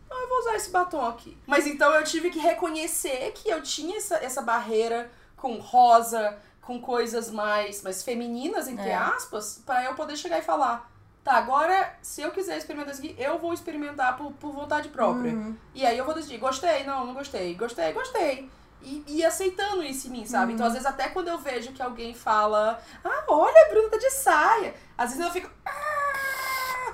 [0.09, 1.37] ah, eu vou usar esse batom aqui.
[1.45, 6.81] Mas então eu tive que reconhecer que eu tinha essa, essa barreira com rosa, com
[6.81, 8.95] coisas mais, mais femininas, entre É.
[8.95, 10.89] aspas, pra eu poder chegar e falar.
[11.23, 15.33] Tá, agora, se eu quiser experimentar isso aqui, eu vou experimentar por, por vontade própria.
[15.33, 15.55] Uhum.
[15.73, 18.49] E aí eu vou decidir, gostei, não, não gostei, gostei, gostei.
[18.83, 20.53] E, e aceitando isso em mim, sabe?
[20.53, 23.97] Então, às vezes, até quando eu vejo que alguém fala, ah, olha, a Bruna tá
[23.97, 24.75] de saia.
[24.95, 25.94] Às vezes eu fico, ah,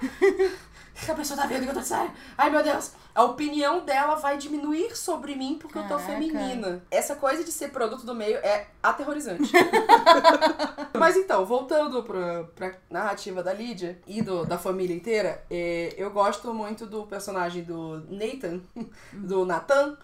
[1.10, 2.12] a pessoa tá vendo que eu tô saia.
[2.38, 2.92] Ai, meu Deus.
[3.14, 6.06] A opinião dela vai diminuir sobre mim porque eu tô Caraca.
[6.06, 6.84] feminina.
[6.90, 9.52] Essa coisa de ser produto do meio é aterrorizante.
[10.98, 16.12] Mas então, voltando pra, pra narrativa da Lídia e do, da família inteira, é, eu
[16.12, 18.62] gosto muito do personagem do Nathan,
[19.12, 19.98] do Nathan,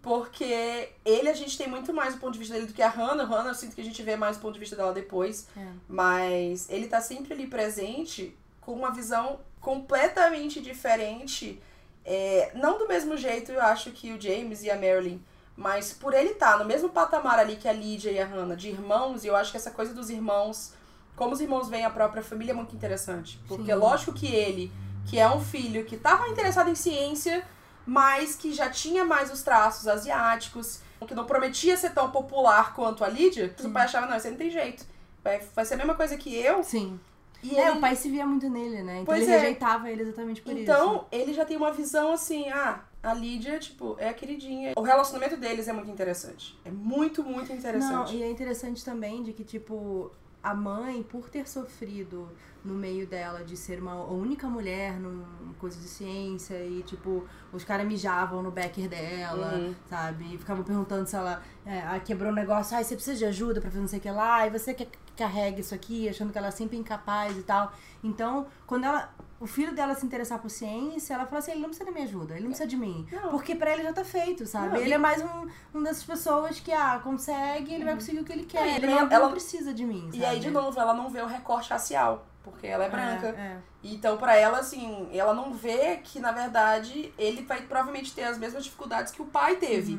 [0.00, 2.88] porque ele a gente tem muito mais o ponto de vista dele do que a
[2.88, 3.24] Hannah.
[3.24, 5.48] Hannah eu sinto que a gente vê mais o ponto de vista dela depois.
[5.56, 5.66] É.
[5.88, 11.60] Mas ele tá sempre ali presente com uma visão completamente diferente.
[12.04, 15.20] É, não do mesmo jeito, eu acho que o James e a Marilyn.
[15.56, 18.68] Mas por ele estar no mesmo patamar ali que a Lydia e a Hannah, de
[18.68, 20.72] irmãos, e eu acho que essa coisa dos irmãos,
[21.14, 23.40] como os irmãos veem a própria família, é muito interessante.
[23.46, 23.78] Porque Sim.
[23.78, 24.72] lógico que ele,
[25.06, 27.46] que é um filho que estava interessado em ciência,
[27.86, 33.04] mas que já tinha mais os traços asiáticos, que não prometia ser tão popular quanto
[33.04, 34.84] a Lydia, o pai achava, não, aí não tem jeito.
[35.22, 36.62] Vai, vai ser a mesma coisa que eu.
[36.62, 36.98] Sim.
[37.44, 38.94] E É, ele- o pai se via muito nele, né?
[39.00, 39.36] Então Pois ele é.
[39.38, 40.62] rejeitava ele exatamente por isso.
[40.62, 44.72] Então, ele já tem uma visão assim, ah, a Lídia, tipo, é a queridinha.
[44.76, 46.58] O relacionamento deles é muito interessante.
[46.64, 48.16] É muito, muito Não, interessante.
[48.16, 50.10] e é interessante também de que, tipo,
[50.42, 52.28] a mãe, por ter sofrido
[52.64, 55.22] no meio dela de ser uma única mulher num
[55.58, 59.74] coisa de ciência e, tipo, os caras mijavam no becker dela, Uhum.
[59.88, 60.34] sabe?
[60.34, 63.70] E ficavam perguntando se ela é, quebrou um negócio, ai, você precisa de ajuda pra
[63.70, 66.38] fazer não sei o que lá, e você quer que carregue isso aqui, achando que
[66.38, 67.72] ela é sempre incapaz e tal.
[68.02, 69.12] Então, quando ela.
[69.40, 72.04] O filho dela se interessar por ciência, ela fala assim: ele não precisa da minha
[72.06, 73.06] ajuda, ele não precisa de mim.
[73.12, 73.30] Não.
[73.30, 74.68] Porque pra ele já tá feito, sabe?
[74.68, 78.24] Não, ele é mais um, um dessas pessoas que, ah, consegue, ele vai conseguir o
[78.24, 78.60] que ele quer.
[78.62, 78.68] Uhum.
[78.68, 80.18] É, e ele ela- não, ela- não precisa de mim, sabe?
[80.18, 83.28] E aí, de novo, ela não vê o recorte racial, porque ela é branca.
[83.28, 88.22] É, Então, pra ela, assim, ela não vê que, na verdade, ele vai provavelmente ter
[88.24, 89.98] as mesmas dificuldades que o pai teve.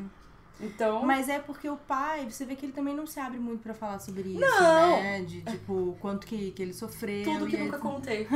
[0.59, 1.03] Então.
[1.05, 3.73] Mas é porque o pai, você vê que ele também não se abre muito pra
[3.73, 5.01] falar sobre isso, Não.
[5.01, 5.21] né?
[5.21, 7.25] De, tipo, quanto que, que ele sofreu.
[7.25, 8.27] Tudo que nunca contei.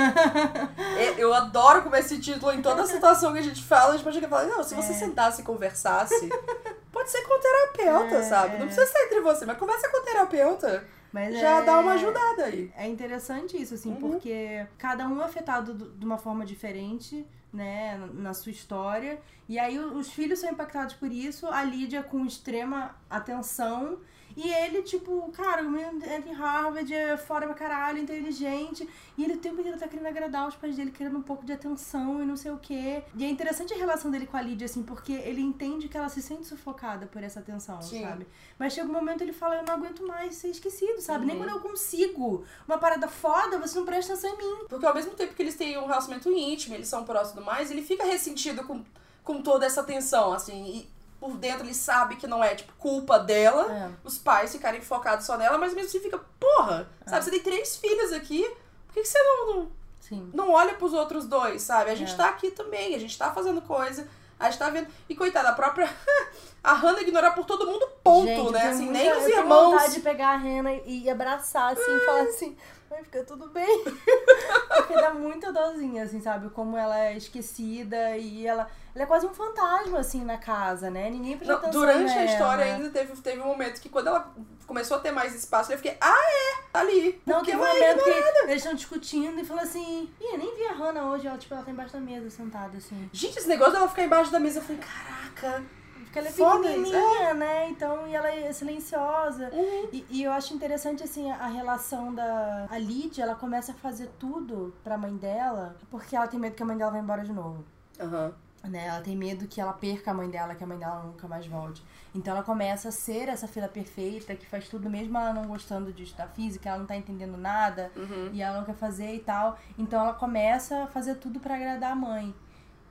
[0.97, 4.03] É, eu adoro como esse título em toda situação que a gente fala, a gente
[4.03, 4.95] pode falar, não, se você É.
[4.95, 6.29] sentasse e conversasse,
[6.91, 8.57] pode ser com o terapeuta, É, sabe?
[8.57, 8.65] Não é.
[8.65, 10.83] precisa ser entre você, mas conversa com o terapeuta.
[11.11, 11.65] Mas já é...
[11.65, 12.71] dá uma ajudada aí.
[12.75, 13.99] É interessante isso, assim, Uhum.
[14.11, 19.19] porque cada um é afetado do- de uma forma diferente, né, na sua história.
[19.47, 23.99] E aí os filhos são impactados por isso, a Lídia com extrema atenção.
[24.41, 28.87] E ele, tipo, cara, o menino entra em Harvard, é fora pra caralho, inteligente.
[29.17, 31.51] E ele o tempo inteiro tá querendo agradar os pais dele, querendo um pouco de
[31.51, 33.03] atenção e não sei o quê.
[33.17, 36.07] E é interessante a relação dele com a Lídia, assim, porque ele entende que ela
[36.07, 38.01] se sente sufocada por essa atenção, Sim.
[38.01, 38.25] sabe?
[38.57, 41.25] Mas chega um momento ele fala, eu não aguento mais ser esquecido, sabe?
[41.25, 41.43] Nem Uhum.
[41.43, 44.65] quando eu consigo uma parada foda, você não presta atenção em mim.
[44.69, 47.71] Porque ao mesmo tempo que eles têm um relacionamento íntimo, eles são próximos tudo mais,
[47.71, 48.83] ele fica ressentido com,
[49.23, 50.65] com toda essa tensão, assim.
[50.65, 53.89] E por dentro ele sabe que não é, tipo, culpa dela, É.
[54.03, 57.25] os pais ficarem focados só nela, mas mesmo assim fica, porra, sabe?
[57.25, 58.43] Você tem três filhas aqui,
[58.87, 60.31] por que, que você não, não, Sim.
[60.33, 61.91] não olha pros outros dois, sabe?
[61.91, 62.15] A gente É.
[62.15, 64.07] tá aqui também, a gente tá fazendo coisa,
[64.39, 64.87] a gente tá vendo.
[65.09, 65.89] E coitada, a própria.
[66.63, 68.67] a Hannah ignorar por todo mundo, ponto, Gente, né?
[68.69, 69.71] Assim, muita- nem os eu irmãos.
[69.71, 72.57] vontade de pegar a Rena e abraçar, assim, e falar assim,
[72.89, 73.83] vai ficar tudo bem.
[74.75, 76.49] Porque dá muita dozinha, assim, sabe?
[76.49, 81.09] Como ela é esquecida e ela, ela é quase um fantasma, assim, na casa, né?
[81.09, 84.33] Ninguém presta Não, durante a história ainda teve, teve um momento que quando ela
[84.69, 87.19] começou a ter mais espaço, eu fiquei, ah, é, tá ali.
[87.25, 88.09] Não, teve um é momento que
[88.43, 91.55] eles estão discutindo e falou assim, ih, eu nem vi a Hannah hoje, ela, tipo,
[91.55, 93.09] ela tá embaixo da mesa, sentada, assim.
[93.11, 95.63] Gente, esse negócio dela ficar embaixo da mesa, eu falei, caraca.
[96.03, 97.69] Porque ela é isso, pequenininha, né?
[97.69, 99.49] Então, e ela é silenciosa.
[99.51, 99.89] Uhum.
[99.91, 102.67] E, e eu acho interessante, assim, a relação da...
[102.69, 106.61] A Lídia, ela começa a fazer tudo pra mãe dela, porque ela tem medo que
[106.61, 107.65] a mãe dela vá embora de novo.
[107.99, 108.33] Aham.
[108.63, 108.87] Né?
[108.87, 111.47] Ela tem medo que ela perca a mãe dela, que a mãe dela nunca mais
[111.47, 111.81] volte.
[112.13, 115.93] Então ela começa a ser essa filha perfeita, que faz tudo, mesmo ela não gostando
[115.93, 118.29] de estudar física, ela não tá entendendo nada, Uhum.
[118.33, 119.57] e ela não quer fazer e tal.
[119.77, 122.35] Então ela começa a fazer tudo pra agradar a mãe.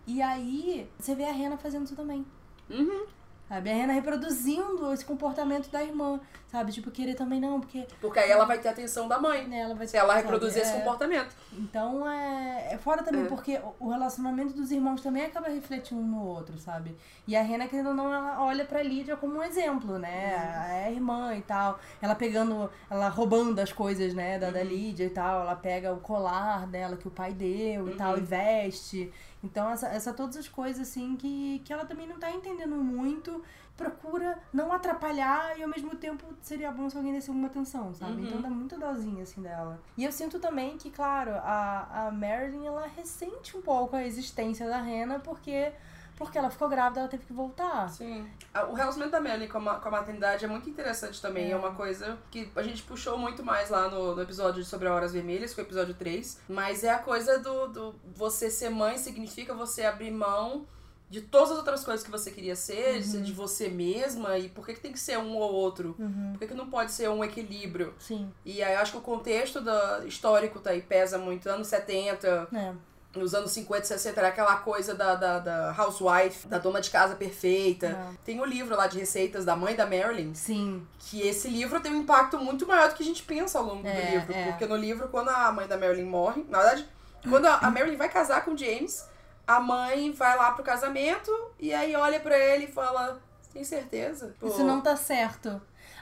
[0.07, 2.25] E aí, você vê a Rena fazendo isso também.
[2.71, 3.05] Uhum.
[3.49, 3.71] Sabe?
[3.71, 6.71] A Rena reproduzindo esse comportamento da irmã, sabe?
[6.71, 9.49] Tipo, querer também não, porque Porque aí ela vai ter a atenção da mãe.
[9.49, 10.79] né, ela vai Se ela sabe, reproduzir esse é.
[10.79, 11.35] comportamento.
[11.55, 13.25] Então é, é fora também, É.
[13.27, 16.95] porque o- relacionamento dos irmãos também acaba refletindo um no outro, sabe?
[17.27, 20.83] E a Rena, querendo ou não, ela olha pra Lídia como um exemplo, né?
[20.83, 21.79] É a irmã e tal.
[22.03, 25.41] Ela pegando, ela roubando as coisas, né, da, da Lídia e tal.
[25.41, 29.11] Ela pega o colar dela que o pai deu e tal, e veste.
[29.43, 33.43] Então, essa, essa todas as coisas, assim, que, que ela também não tá entendendo muito.
[33.77, 38.23] Procura não atrapalhar e ao mesmo tempo seria bom se alguém desse alguma atenção, sabe?
[38.23, 38.27] Uhum.
[38.27, 39.81] Então dá muita dosinha, assim, dela.
[39.97, 44.67] E eu sinto também que, claro, a, a Marilyn, ela ressente um pouco a existência
[44.67, 45.73] da Rena porque,
[46.19, 47.89] porque ela ficou grávida, ela teve que voltar.
[47.89, 48.29] Sim.
[48.69, 51.53] O relacionamento da Melanie com a, com a maternidade é muito interessante também.
[51.53, 51.57] É.
[51.57, 55.51] uma coisa que a gente puxou muito mais lá no, no episódio sobre Horas Vermelhas,
[55.51, 56.41] que foi o episódio 3.
[56.49, 60.67] Mas é a coisa do, do você ser mãe significa você abrir mão
[61.09, 64.37] de todas as outras coisas que você queria ser, de ser de você mesma.
[64.39, 65.95] E por que, que tem que ser um ou outro?
[65.99, 66.33] Uhum.
[66.33, 67.95] Por que, que não pode ser um equilíbrio?
[67.99, 68.31] Sim.
[68.45, 71.49] E aí eu acho que o contexto da, histórico tá aí pesa muito.
[71.49, 72.75] Anos 70, É.
[73.17, 76.91] nos anos 50 e 60 era aquela coisa da, da, da housewife, da dona de
[76.91, 77.87] casa perfeita.
[77.87, 78.17] É.
[78.25, 80.87] Tem o livro lá de receitas da mãe da Marilyn, Sim.
[80.99, 83.83] que esse livro tem um impacto muito maior do que a gente pensa ao longo
[83.83, 84.33] do É, livro.
[84.33, 84.45] é.
[84.51, 86.89] Porque no livro, quando a mãe da Marilyn morre, na verdade,
[87.29, 89.05] quando a, a Marilyn vai casar com o James,
[89.47, 93.19] a mãe vai lá pro casamento e aí olha pra ele e fala:
[93.53, 94.35] Tem certeza?
[94.39, 95.61] Pô, Isso não tá certo.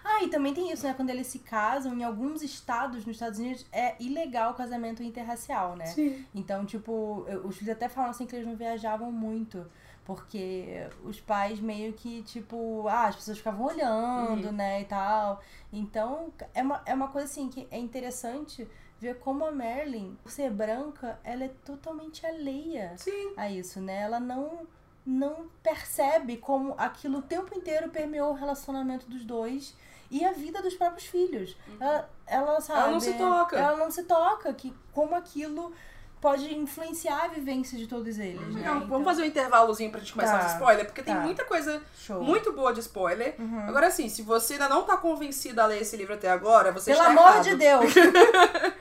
[0.09, 0.95] Ah, e também tem isso, né?
[0.95, 5.75] Quando eles se casam, em alguns estados nos Estados Unidos é ilegal o casamento interracial,
[5.75, 5.87] né?
[5.87, 6.25] Sim.
[6.33, 9.67] Então, tipo, os filhos até falam assim que eles não viajavam muito.
[10.05, 15.43] Porque os pais meio que, tipo, ah, as pessoas ficavam olhando, né, e tal.
[15.73, 18.69] Então, é uma, é uma coisa assim que é interessante
[19.01, 23.35] ver como a Marilyn, por ser branca, ela é totalmente alheia Sim.
[23.37, 24.03] a isso, né?
[24.03, 24.69] Ela não
[25.05, 29.77] não percebe como aquilo o tempo inteiro permeou o relacionamento dos dois
[30.11, 31.57] e a vida dos próprios filhos.
[31.81, 32.81] Ela, ela sabe.
[32.81, 33.57] Ela não se toca.
[33.59, 35.73] Ela não se toca que como aquilo
[36.21, 38.63] pode influenciar a vivência de todos eles, né?
[38.65, 40.47] Não, Então, vamos fazer um intervalozinho pra gente começar Tá.
[40.47, 41.21] os spoiler, porque tem Tá.
[41.21, 42.23] muita coisa show.
[42.23, 43.35] muito boa de spoiler.
[43.39, 43.61] Uhum.
[43.69, 46.91] Agora, assim, se você ainda não tá convencida a ler esse livro até agora, você
[46.93, 47.45] Pelo está amor errado.
[47.45, 47.95] de Deus.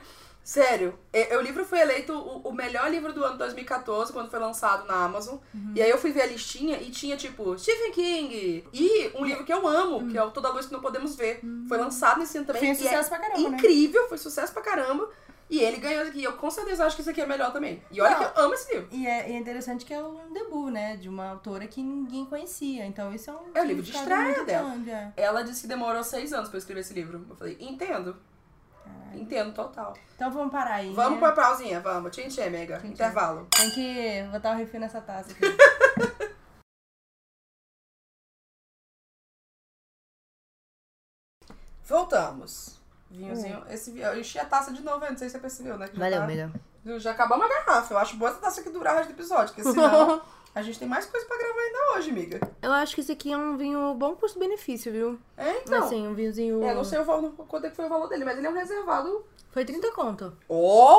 [0.46, 4.30] Sério, é- é, o livro foi eleito o, o melhor livro do ano 2014, quando
[4.30, 5.38] foi lançado na Amazon.
[5.52, 5.72] Uhum.
[5.74, 8.64] E aí eu fui ver a listinha e tinha, tipo, Stephen King.
[8.72, 11.40] E um livro que eu amo, que é o Toda Luz Que Não Podemos Ver.
[11.68, 12.62] Foi lançado nesse ano também.
[12.62, 12.68] Uhum.
[12.68, 13.56] E é sucesso pra caramba, né?
[13.56, 15.10] incrível, foi sucesso pra caramba.
[15.50, 16.22] E ele ganhou aqui.
[16.22, 17.82] Eu com certeza acho que esse aqui é melhor também.
[17.90, 18.18] E olha Não.
[18.18, 18.88] que eu amo esse livro.
[18.92, 20.96] E é, é interessante que é um debut, né?
[20.96, 22.86] De uma autora que ninguém conhecia.
[22.86, 23.50] Então isso é um.
[23.52, 24.70] É o livro de estreia dela.
[24.70, 25.12] grande, é.
[25.16, 27.26] Ela disse que demorou seis anos pra eu escrever esse livro.
[27.30, 28.16] Eu falei, entendo.
[29.14, 29.94] Entendo, total.
[30.14, 30.92] Então vamos parar aí.
[30.92, 31.18] Vamos né?
[31.18, 32.10] pra pausinha, vamos.
[32.14, 32.76] Tchim, tchim, amiga.
[32.76, 32.92] Tchim, tchim.
[32.92, 33.46] Intervalo.
[33.56, 35.40] Tem que botar o refil nessa taça aqui.
[41.84, 42.76] Voltamos.
[43.10, 43.64] Vinhozinho.
[43.70, 45.88] Esse, vi- eu enchi a taça de novo, eu não sei se você percebeu, né?
[45.94, 46.52] Valeu, tá- amiga.
[46.98, 47.94] Já acabamos a garrafa.
[47.94, 50.20] Eu acho boa essa taça aqui durar o resto do episódio, porque senão
[50.56, 52.40] a gente tem mais coisa pra gravar ainda hoje, amiga.
[52.62, 55.18] Eu acho que esse aqui é um vinho bom custo-benefício, viu?
[55.36, 55.84] É, então.
[55.84, 56.64] Assim, um vinhozinho.
[56.64, 58.50] É, não sei o valor, quanto é que foi o valor dele, mas ele é
[58.50, 59.24] um reservado.
[59.50, 60.36] Foi 30 conto.
[60.48, 60.98] Ó!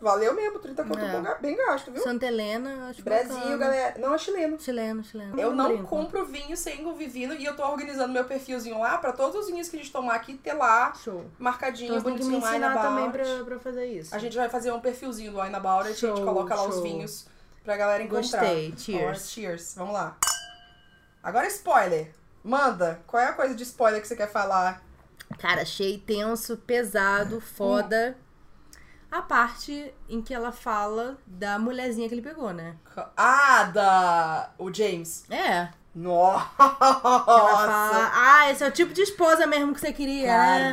[0.00, 1.20] valeu mesmo, 30 conto É.
[1.20, 2.02] ga- bem gasto, viu?
[2.02, 3.56] Santa Helena, acho Brasil, bacana.
[3.58, 3.94] galera.
[3.98, 4.58] Não é chileno.
[4.60, 5.38] Chileno, chileno.
[5.40, 9.34] Eu não compro vinho sem convivino e eu tô organizando meu perfilzinho lá pra todos
[9.40, 11.24] os vinhos que a gente tomar aqui ter lá Show.
[11.38, 13.18] marcadinho, Então que bonitinho, wine ensinar também about.
[13.18, 14.14] pra, pra fazer isso.
[14.14, 16.74] A gente vai fazer um perfilzinho do Wine About It, a gente coloca lá os
[16.74, 16.82] show.
[16.84, 17.26] vinhos
[17.68, 18.40] pra galera encontrar.
[18.40, 18.74] Gostei.
[18.78, 19.02] Cheers.
[19.02, 19.74] Alright, cheers.
[19.76, 20.16] Vamos lá.
[21.22, 22.14] Agora spoiler.
[22.42, 24.82] Manda, qual é a coisa de spoiler que você quer falar?
[25.38, 28.16] Cara, achei tenso, pesado, foda.
[29.10, 32.74] A parte em que ela fala da mulherzinha que ele pegou, né?
[33.14, 34.50] Ah, da...
[34.56, 35.24] o James.
[35.30, 35.68] É.
[35.94, 36.46] Nossa!
[36.58, 40.72] Ela fala, ah, esse é o tipo de esposa mesmo que você queria,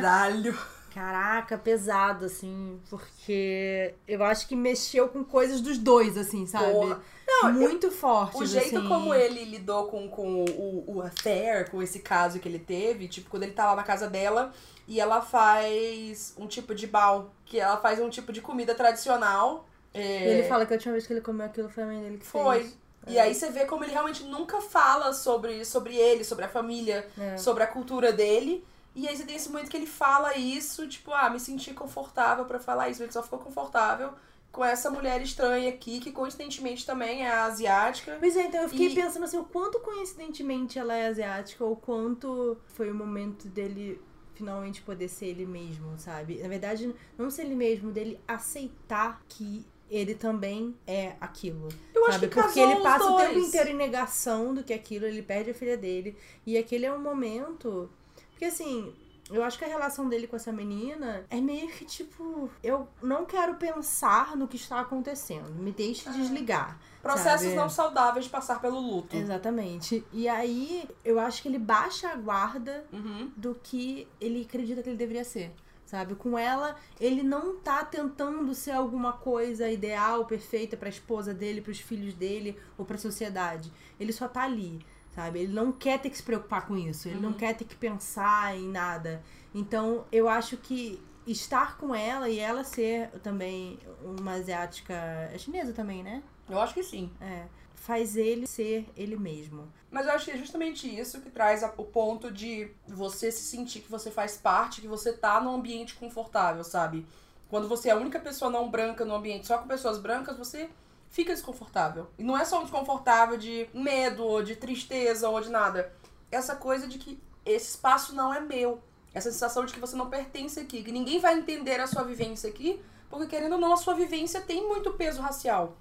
[0.96, 6.72] Caraca, pesado, assim, porque eu acho que mexeu com coisas dos dois, assim, sabe?
[6.72, 7.02] Porra.
[7.28, 8.38] Não, Muito forte.
[8.42, 8.88] O jeito assim.
[8.88, 13.28] como ele lidou com, com o, o affair, com esse caso que ele teve, tipo,
[13.28, 14.54] quando ele tá lá na casa dela
[14.88, 19.68] e ela faz um tipo de bal, que ela faz um tipo de comida tradicional.
[19.92, 22.00] é, E ele fala que a última vez que ele comeu aquilo foi a mãe
[22.00, 22.60] dele que Foi.
[22.60, 22.78] fez.
[23.08, 27.06] E aí você vê como ele realmente nunca fala sobre, sobre ele, sobre a família,
[27.20, 27.36] É.
[27.36, 28.64] sobre a cultura dele.
[28.96, 32.46] E aí você tem esse momento que ele fala isso, tipo, ah, me senti confortável
[32.46, 33.02] pra falar isso.
[33.02, 34.12] Ele só ficou confortável
[34.50, 38.16] com essa mulher estranha aqui, que coincidentemente também é asiática.
[38.18, 41.76] Pois é, então eu fiquei E- pensando assim, o quanto coincidentemente ela é asiática, ou
[41.76, 44.00] quanto foi o momento dele
[44.34, 46.38] finalmente poder ser ele mesmo, sabe?
[46.42, 51.68] Na verdade, não ser ele mesmo, dele aceitar que ele também é aquilo.
[51.94, 52.28] Eu acho sabe?
[52.28, 53.48] que Porque ele passa o tempo dois.
[53.48, 56.16] inteiro em negação do que é aquilo, ele perde a filha dele.
[56.46, 57.90] E aquele é um momento.
[58.36, 58.92] Porque assim.
[59.28, 63.24] Eu acho que a relação dele com essa menina é meio que tipo, eu não
[63.26, 65.50] quero pensar no que está acontecendo.
[65.52, 66.78] Me deixe desligar.
[67.02, 67.56] Processos sabe?
[67.56, 69.16] não saudáveis de passar pelo luto.
[69.16, 70.04] Exatamente.
[70.12, 73.32] E aí, eu acho que ele baixa a guarda Uhum.
[73.36, 75.52] do que ele acredita que ele deveria ser.
[75.84, 76.14] Sabe?
[76.14, 81.80] Com ela, ele não tá tentando ser alguma coisa ideal, perfeita pra esposa dele, pros
[81.80, 83.72] filhos dele ou pra sociedade.
[83.98, 84.84] Ele só tá ali,
[85.16, 85.40] sabe?
[85.40, 87.08] Ele não quer ter que se preocupar com isso.
[87.08, 89.22] Ele não quer ter que pensar em nada.
[89.54, 94.94] Então, eu acho que estar com ela e ela ser também uma asiática.
[95.32, 96.22] É chinesa também, né?
[96.48, 97.10] Eu acho que sim.
[97.18, 97.46] É.
[97.74, 99.72] Faz ele ser ele mesmo.
[99.90, 103.80] Mas eu acho que é justamente isso que traz o ponto de você se sentir
[103.80, 107.06] que você faz parte, que você tá num ambiente confortável, sabe?
[107.48, 110.68] Quando você é a única pessoa não branca no ambiente só com pessoas brancas, você
[111.16, 112.10] fica desconfortável.
[112.18, 115.90] E não é só um desconfortável de medo, ou de tristeza, ou de nada.
[116.30, 118.82] Essa coisa de que esse espaço não é meu.
[119.14, 122.50] Essa sensação de que você não pertence aqui, que ninguém vai entender a sua vivência
[122.50, 125.78] aqui, porque querendo ou não, a sua vivência tem muito peso racial.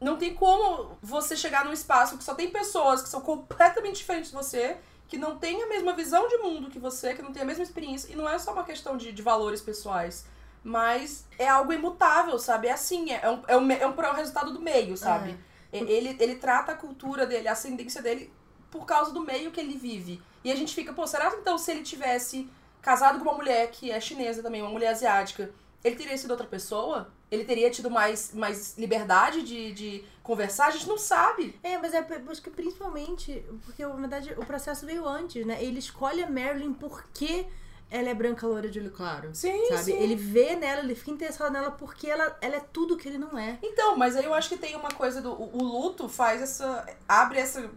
[0.00, 4.32] Não tem como você chegar num espaço que só tem pessoas que são completamente diferentes
[4.32, 7.42] de você, que não têm a mesma visão de mundo que você, que não têm
[7.42, 8.12] a mesma experiência.
[8.12, 10.26] E não é só uma questão de, de valores pessoais.
[10.64, 12.68] Mas é algo imutável, sabe?
[12.68, 15.36] É assim, é um, é um, é um pro- resultado do meio, sabe?
[15.72, 18.32] E- Ele, ele trata a cultura dele, a ascendência dele,
[18.70, 20.22] por causa do meio que ele vive.
[20.42, 22.48] E a gente fica, pô, será que então se ele tivesse
[22.80, 25.50] casado com uma mulher que é chinesa também, uma mulher asiática,
[25.82, 27.12] ele teria sido outra pessoa?
[27.30, 30.68] Ele teria tido mais, mais liberdade de, de conversar?
[30.68, 31.58] A gente não sabe.
[31.62, 35.62] É, mas é, eu acho que principalmente, porque na verdade o processo veio antes, né?
[35.62, 37.46] Ele escolhe a Marilyn porque
[37.90, 39.30] ela é branca, loira de olho claro.
[39.32, 39.82] Sim, sabe?
[39.84, 39.92] sim.
[39.92, 43.38] Ele vê nela, ele fica interessado nela porque ela, ela é tudo que ele não
[43.38, 43.58] é.
[43.62, 45.30] Então, mas aí eu acho que tem uma coisa do.
[45.30, 46.86] O, o luto faz essa.
[47.08, 47.70] abre essa.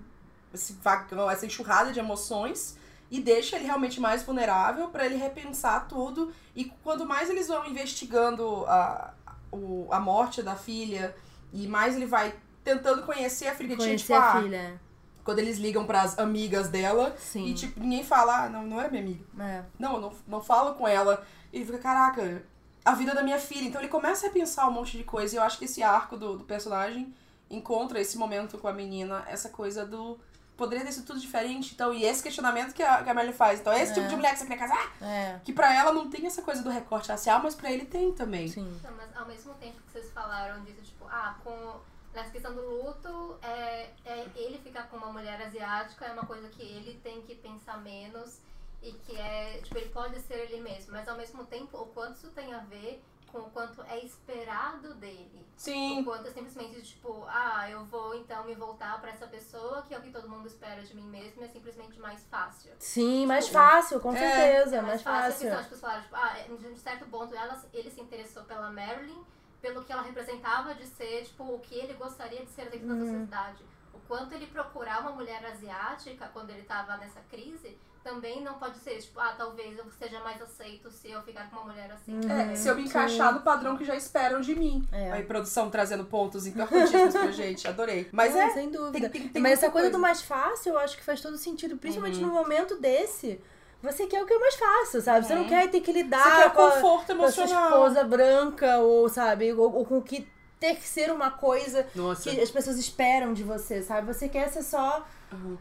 [0.54, 2.78] esse vagão, essa enxurrada de emoções
[3.10, 6.34] e deixa ele realmente mais vulnerável pra ele repensar tudo.
[6.56, 9.14] E quando mais eles vão investigando a,
[9.52, 11.16] o, a morte da filha
[11.54, 14.82] e mais ele vai tentando conhecer a filha, tinha, Conhecer tipo, a ah, filha.
[15.28, 17.48] Quando eles ligam pras amigas dela Sim.
[17.48, 19.26] e tipo, ninguém fala, ah, não, não era minha amiga.
[19.38, 19.62] É.
[19.78, 21.22] Não, eu não, não falo com ela.
[21.52, 22.42] E ele fica, caraca,
[22.86, 23.68] a vida da minha filha.
[23.68, 25.36] Então ele começa a pensar um monte de coisa.
[25.36, 27.14] E eu acho que esse arco do, do personagem
[27.50, 30.18] encontra esse momento com a menina, essa coisa do.
[30.56, 31.74] Poderia ter sido tudo diferente.
[31.74, 33.60] Então, e esse questionamento que a, que a Melly faz.
[33.60, 34.94] Então, é esse tipo de mulher que você queria casar?
[35.02, 35.42] É.
[35.44, 38.48] Que pra ela não tem essa coisa do recorte racial, mas pra ele tem também.
[38.48, 38.74] Sim.
[38.80, 41.82] Então, mas ao mesmo tempo que vocês falaram disso, tipo, ah, com
[42.18, 46.50] nessa questão do luto, é, é ele ficar com uma mulher asiática é uma coisa
[46.50, 48.40] que ele tem que pensar menos
[48.82, 52.16] e que é, tipo, ele pode ser ele mesmo, mas ao mesmo tempo, o quanto
[52.16, 55.46] isso tem a ver com o quanto é esperado dele.
[55.58, 56.00] Sim.
[56.00, 59.94] O quanto é simplesmente tipo, ah, eu vou então me voltar pra essa pessoa que
[59.94, 62.72] é o que todo mundo espera de mim mesmo, é simplesmente mais fácil.
[62.80, 65.50] Sim, mais Tipo, fácil, com é, certeza, É mais mais fácil.
[65.50, 65.54] fácil.
[65.54, 68.72] A questão, tipo, falaram, tipo, ah, de um certo ponto ela, ele se interessou pela
[68.72, 69.24] Marilyn
[69.62, 72.96] pelo que ela representava de ser, tipo, o que ele gostaria de ser dentro da
[73.00, 73.64] sociedade.
[73.94, 78.78] O quanto ele procurar uma mulher asiática quando ele tava nessa crise, também não pode
[78.78, 82.18] ser, tipo, ah, talvez eu seja mais aceito se eu ficar com uma mulher assim.
[82.30, 84.88] É, se eu me encaixar no padrão que já esperam de mim.
[84.94, 85.12] É.
[85.12, 87.68] Aí, produção trazendo pontos importantíssimos pra gente.
[87.68, 88.08] Adorei.
[88.14, 88.50] Mas Não, é.
[88.52, 89.10] sem dúvida.
[89.10, 89.92] tem- tem- tem Mas essa coisa, coisa.
[89.98, 92.28] do mais fácil, eu acho que faz todo sentido, principalmente Uhum.
[92.28, 93.42] no momento desse.
[93.82, 95.26] Você quer o que é mais fácil, sabe?
[95.26, 95.50] Você não Uhum.
[95.50, 97.70] quer ter que lidar Você quer com, a, conforto com a sua emocional.
[97.70, 100.28] esposa branca, ou sabe, ou, ou com que
[100.60, 102.24] ter que ser uma coisa Nossa.
[102.30, 104.12] que as pessoas esperam de você, sabe?
[104.12, 105.06] Você quer ser só.
[105.32, 105.58] Uhum.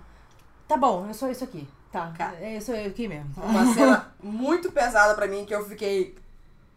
[0.67, 1.69] Tá bom, eu sou isso aqui.
[1.93, 2.12] Tá.
[2.17, 2.37] Cara.
[2.41, 3.31] É isso aqui mesmo.
[3.37, 6.17] Uma cena muito pesada pra mim que eu fiquei.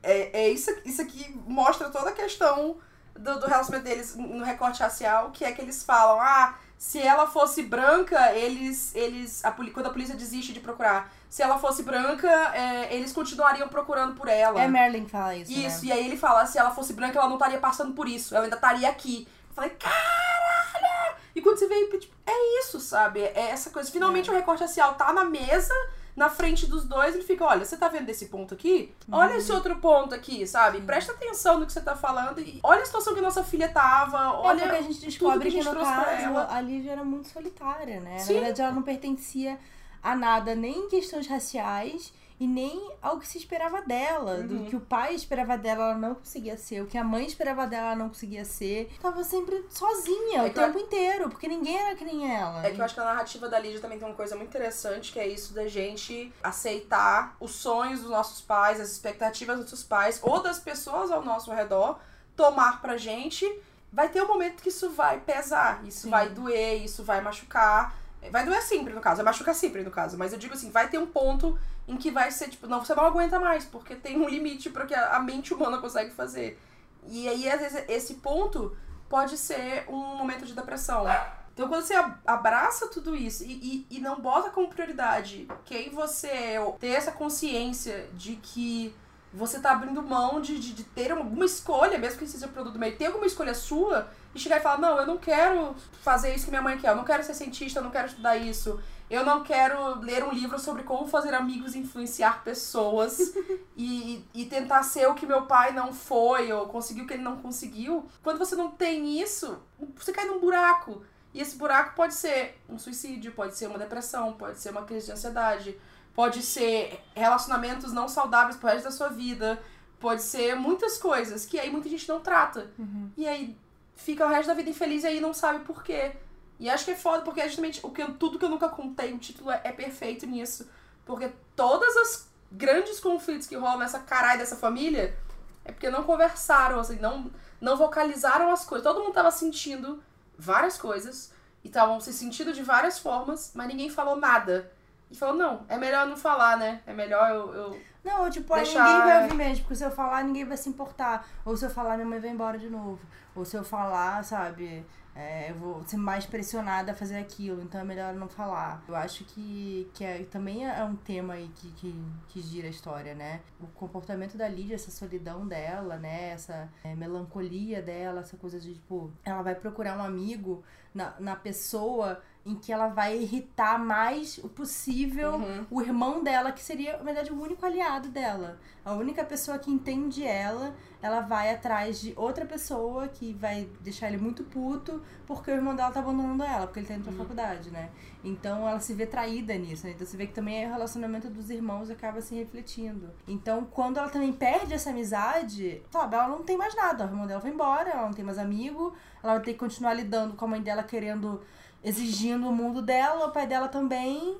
[0.03, 2.77] É, é isso, isso aqui mostra toda a questão
[3.13, 7.27] do, do relacionamento deles no recorte racial, que é que eles falam, ah, se ela
[7.27, 8.93] fosse branca, eles.
[8.95, 11.11] eles a, quando a polícia desiste de procurar.
[11.29, 14.59] Se ela fosse branca, é, eles continuariam procurando por ela.
[14.61, 15.51] É Merlin que fala isso.
[15.51, 15.89] Isso, Né?
[15.89, 18.45] e aí ele fala, se ela fosse branca, ela não estaria passando por isso, ela
[18.45, 19.27] ainda estaria aqui.
[19.49, 21.15] Eu falei, caralho!
[21.35, 23.21] E quando você vê, tipo, é isso, sabe?
[23.21, 23.89] É essa coisa.
[23.91, 25.73] Finalmente o recorte racial tá na mesa,
[26.15, 28.93] na frente dos dois, ele fica, olha, você tá vendo esse ponto aqui?
[29.11, 30.81] Olha esse outro ponto aqui, sabe?
[30.81, 34.17] Presta atenção no que você tá falando e olha a situação que nossa filha tava,
[34.17, 34.61] É olha...
[34.63, 37.03] porque a gente descobre que a que, gente no trouxe pra caso a Lívia era
[37.05, 38.17] muito solitária, né?
[38.19, 38.33] Sim.
[38.33, 39.57] Na verdade, ela não pertencia
[40.01, 44.35] a nada, nem em questões raciais e nem ao que se esperava dela.
[44.35, 44.47] Uhum.
[44.47, 46.81] Do que o pai esperava dela, ela não conseguia ser.
[46.81, 48.89] O que a mãe esperava dela, ela não conseguia ser.
[49.01, 52.65] Tava sempre sozinha É o eu- tempo inteiro, porque ninguém era que nem ela.
[52.65, 55.11] É que eu acho que a narrativa da Lídia também tem uma coisa muito interessante,
[55.11, 59.83] que é isso da gente aceitar os sonhos dos nossos pais, as expectativas dos nossos
[59.85, 61.99] pais, ou das pessoas ao nosso redor,
[62.37, 63.45] tomar pra gente.
[63.91, 66.09] Vai ter um momento que isso vai pesar, isso Sim.
[66.11, 67.98] vai doer, isso vai machucar.
[68.31, 70.17] Vai doer sempre, no caso, vai machucar sempre, no caso.
[70.17, 71.57] Mas eu digo assim, vai ter um ponto
[71.87, 74.85] em que vai ser, tipo, não, você não aguenta mais, porque tem um limite para
[74.85, 76.59] que a mente humana consegue fazer.
[77.07, 78.75] E aí, às vezes, esse ponto
[79.07, 81.05] pode ser um momento de depressão.
[81.53, 85.89] Então, quando você ab- abraça tudo isso e, e, e não bota como prioridade quem
[85.89, 88.93] você é, ter essa consciência de que
[89.33, 92.79] você tá abrindo mão de, de, de ter alguma escolha, mesmo que seja produto do
[92.79, 96.45] meio, ter alguma escolha sua e chegar e falar: Não, eu não quero fazer isso
[96.45, 99.23] que minha mãe quer, eu não quero ser cientista, eu não quero estudar isso, eu
[99.23, 103.33] não quero ler um livro sobre como fazer amigos e influenciar pessoas
[103.77, 107.23] e, e tentar ser o que meu pai não foi ou conseguiu o que ele
[107.23, 108.07] não conseguiu.
[108.23, 109.61] Quando você não tem isso,
[109.95, 111.03] você cai num buraco.
[111.33, 115.07] E esse buraco pode ser um suicídio, pode ser uma depressão, pode ser uma crise
[115.07, 115.79] de ansiedade,
[116.15, 119.61] pode ser relacionamentos não saudáveis pro resto da sua vida,
[119.99, 122.71] pode ser muitas coisas que aí muita gente não trata.
[122.77, 123.09] Uhum.
[123.17, 123.57] E aí
[123.95, 126.13] fica o resto da vida infeliz e aí não sabe por quê.
[126.59, 128.67] E acho que é foda, porque é justamente o que eu- tudo que eu nunca
[128.69, 130.67] contei, o título é, é perfeito nisso.
[131.05, 135.17] Porque todas as grandes conflitos que rolam nessa caralho dessa família
[135.63, 137.31] é porque não conversaram, assim, não,
[137.61, 138.83] não vocalizaram as coisas.
[138.85, 140.03] Todo mundo tava sentindo
[140.37, 141.31] várias coisas
[141.63, 144.71] e estavam se sentindo de várias formas, mas ninguém falou nada.
[145.09, 146.81] E falou, não, é melhor não falar, né?
[146.85, 147.53] É melhor eu.
[147.53, 147.81] eu...
[148.03, 150.69] Não, tipo, aí Deixar- ninguém vai ouvir mesmo, porque se eu falar, ninguém vai se
[150.69, 151.27] importar.
[151.43, 152.99] Ou se eu falar, minha mãe vai embora de novo.
[153.35, 154.85] Ou se eu falar, sabe,
[155.15, 158.81] é, eu vou ser mais pressionada a fazer aquilo, então é melhor não falar.
[158.87, 162.69] Eu acho que, que é, também é um tema aí que, que, que gira a
[162.69, 163.41] história, né?
[163.59, 166.29] O comportamento da Lídia, essa solidão dela, né?
[166.29, 171.35] Essa é, melancolia dela, essa coisa de, tipo, ela vai procurar um amigo na, na
[171.35, 175.65] pessoa em que ela vai irritar mais o possível Uhum.
[175.69, 178.57] o irmão dela, que seria, na verdade, o único aliado dela.
[178.83, 184.07] A única pessoa que entende ela, ela vai atrás de outra pessoa que vai deixar
[184.07, 187.13] ele muito puto porque o irmão dela tá abandonando ela, porque ele tá indo pra
[187.13, 187.89] faculdade, né?
[188.23, 189.91] Então ela se vê traída nisso, né?
[189.93, 193.11] Então você vê que também o relacionamento dos irmãos acaba se refletindo.
[193.27, 197.05] Então quando ela também perde essa amizade, sabe, ela não tem mais nada.
[197.05, 199.93] O irmão dela foi embora, ela não tem mais amigo, ela vai ter que continuar
[199.93, 201.41] lidando com a mãe dela querendo,
[201.83, 204.37] exigindo o mundo dela, o pai dela também.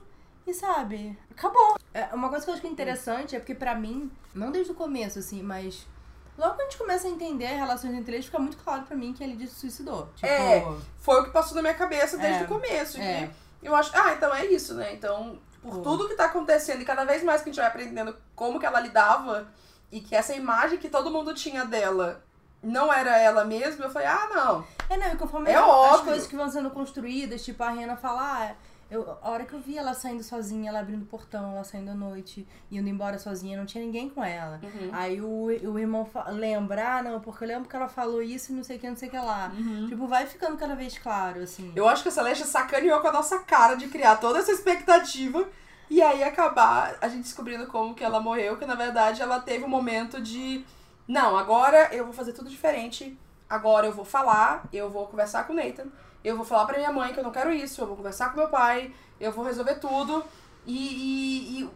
[0.48, 1.78] E sabe, acabou.
[1.94, 4.72] É, uma coisa que eu acho que é interessante é porque pra mim, não desde
[4.72, 5.86] o começo, assim, mas
[6.38, 9.14] logo que a gente começa a entender relações entre eles, fica muito claro pra mim
[9.14, 10.08] que a Lidia se suicidou.
[10.16, 10.66] Tipo, É.
[11.00, 12.46] Foi o que passou na minha cabeça desde É.
[12.46, 13.00] o começo.
[13.00, 13.30] É.
[13.62, 13.92] Eu acho.
[13.96, 14.94] Ah, então é isso, né?
[14.94, 15.82] Então, por Pô.
[15.82, 18.66] tudo que tá acontecendo e cada vez mais que a gente vai aprendendo como que
[18.66, 19.52] ela lidava
[19.92, 22.24] e que essa imagem que todo mundo tinha dela
[22.62, 24.66] não era ela mesma, eu falei, ah, não.
[24.90, 26.06] É, não, e conforme É as óbvio.
[26.06, 28.56] coisas que vão sendo construídas, tipo, a Rena fala, ah,
[28.92, 31.92] Eu, a hora que eu vi ela saindo sozinha, ela abrindo o portão, ela saindo
[31.92, 34.60] à noite, indo embora sozinha, não tinha ninguém com ela.
[34.64, 34.90] Uhum.
[34.92, 38.56] Aí o, o irmão lembra, ah, não, porque eu lembro que ela falou isso e
[38.56, 39.52] não sei o que, não sei o que lá.
[39.88, 41.68] Tipo, vai ficando cada vez claro, assim.
[41.68, 41.74] Uhum.
[41.76, 45.48] Eu acho que a Celeste sacaneou com a nossa cara de criar toda essa expectativa
[45.88, 49.66] e aí acabar a gente descobrindo como que ela morreu, que na verdade ela teve
[49.66, 50.66] um momento de
[51.10, 53.20] não, agora eu vou fazer tudo diferente.
[53.50, 55.88] Agora eu vou falar, eu vou conversar com o Nathan,
[56.24, 58.38] eu vou falar pra minha mãe que eu não quero isso, eu vou conversar com
[58.38, 60.24] meu pai, eu vou resolver tudo
[60.68, 61.70] e, e, e,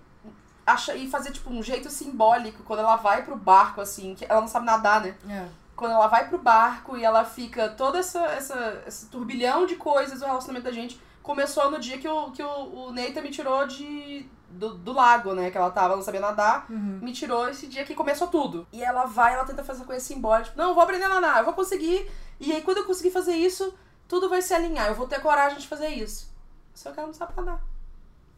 [0.68, 4.40] acha, e fazer tipo um jeito simbólico quando ela vai pro barco, assim, que ela
[4.40, 5.16] não sabe nadar, né?
[5.28, 5.48] É.
[5.76, 10.20] quando ela vai pro barco e ela fica toda essa, essa esse turbilhão de coisas
[10.20, 14.30] do relacionamento da gente começou no dia que o, que o, o me tirou de
[14.50, 17.00] do, do lago, né, que ela tava, não sabia nadar, Uhum.
[17.02, 18.68] me tirou esse dia que começou tudo.
[18.72, 21.10] E ela vai, ela tenta fazer essa coisa simbólica, tipo, não, eu vou aprender a
[21.10, 22.08] nadar, eu vou conseguir,
[22.40, 23.74] e aí quando eu conseguir fazer isso,
[24.08, 26.32] tudo vai se alinhar, eu vou ter coragem de fazer isso.
[26.74, 27.62] Só que ela não sabe nadar.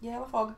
[0.01, 0.55] E aí ela afoga.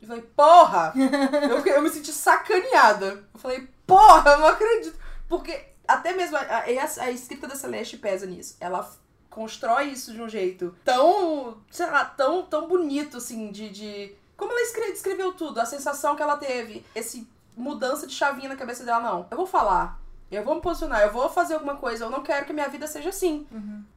[0.00, 0.92] Eu falei, porra!
[0.96, 3.24] eu, eu me senti sacaneada.
[3.32, 4.98] Eu falei, porra, eu não acredito.
[5.28, 8.56] Porque até mesmo a, a, a escrita da Celeste pesa nisso.
[8.60, 8.88] Ela
[9.34, 13.68] constrói isso de um jeito tão, sei lá, tão, tão bonito, assim, de.
[13.70, 14.14] de...
[14.36, 17.26] Como ela escre- descreveu tudo, a sensação que ela teve, esse
[17.56, 19.26] mudança de chavinha na cabeça dela, não.
[19.30, 22.46] Eu vou falar, eu vou me posicionar, eu vou fazer alguma coisa, eu não quero
[22.46, 23.46] que minha vida seja assim.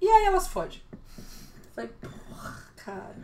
[0.02, 0.86] E aí ela se fode.
[0.92, 3.16] Eu Falei, porra, cara.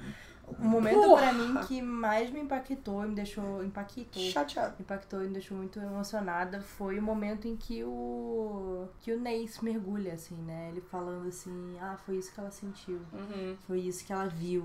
[0.63, 1.21] O momento Porra!
[1.21, 3.63] pra mim que mais me impactou e me deixou.
[3.63, 4.23] Impactou.
[4.23, 4.75] Chateado.
[4.79, 9.63] impactou e me deixou muito emocionada foi o momento em que o que o Nace
[9.63, 10.69] mergulha assim, né?
[10.71, 12.99] Ele falando assim: "Ah, foi isso que ela sentiu.
[13.11, 13.55] Uhum.
[13.67, 14.63] Foi isso que ela viu.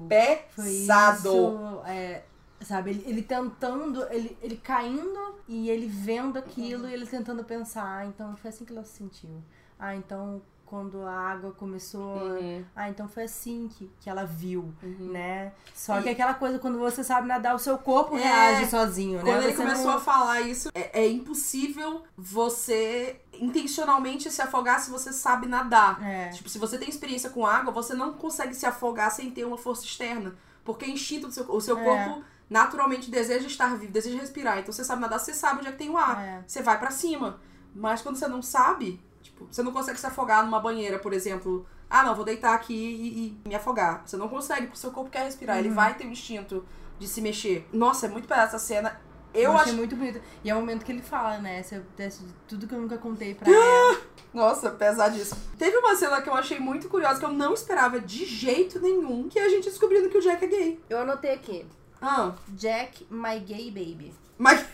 [0.50, 1.28] Foi Pesado.
[1.28, 2.22] isso, é,
[2.60, 7.98] sabe, ele, ele tentando, ele, ele caindo e ele vendo aquilo e ele tentando pensar,
[7.98, 9.42] ah, então foi assim que ela se sentiu.
[9.78, 12.62] Ah, então quando a água começou, Uhum.
[12.76, 15.10] ah, então foi assim que, que ela viu, Uhum.
[15.12, 15.52] né?
[15.74, 19.18] Só E- que aquela coisa quando você sabe nadar, o seu corpo É, reage sozinho,
[19.18, 19.24] né?
[19.24, 24.80] Quando ele Você começou não- a falar isso, é, é impossível você intencionalmente se afogar
[24.80, 26.02] se você sabe nadar.
[26.02, 26.28] É.
[26.30, 29.56] Tipo, se você tem experiência com água, você não consegue se afogar sem ter uma
[29.58, 30.34] força externa.
[30.64, 31.84] Porque é instinto do seu, o seu É.
[31.84, 34.58] corpo naturalmente deseja estar vivo, deseja respirar.
[34.58, 36.22] Então você sabe nadar, você sabe onde é que tem o ar.
[36.22, 36.42] É.
[36.46, 37.40] Você vai pra cima.
[37.74, 39.00] Mas quando você não sabe,
[39.38, 41.66] tipo, você não consegue se afogar numa banheira, por exemplo.
[41.88, 44.02] Ah, não, vou deitar aqui e, e me afogar.
[44.04, 45.56] Você não consegue, porque o seu corpo quer respirar.
[45.56, 45.64] Uhum.
[45.64, 46.64] Ele vai ter o instinto
[46.98, 47.66] de se mexer.
[47.72, 49.00] Nossa, é muito pesada essa cena.
[49.32, 49.76] Eu, Eu achei acho.
[49.76, 50.20] muito bonito.
[50.42, 51.62] E é o momento que ele fala, né?
[51.62, 54.00] Se eu desse tudo que eu nunca contei pra ela.
[54.34, 55.40] Nossa, pesadíssimo.
[55.56, 59.28] Teve uma cena que eu achei muito curiosa, que eu não esperava de jeito nenhum,
[59.28, 60.80] que é a gente descobrindo que o Jack é gay.
[60.90, 61.66] Eu anotei aqui.
[62.00, 64.14] Ah, Jack, my gay baby.
[64.36, 64.64] mas.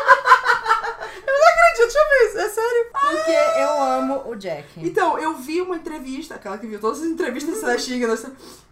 [1.83, 1.89] eu
[2.29, 2.87] isso, é sério.
[2.93, 4.67] Porque eu amo o Jack.
[4.77, 8.17] Então, eu vi uma entrevista, aquela que viu todas as entrevistas da Celestinha, né?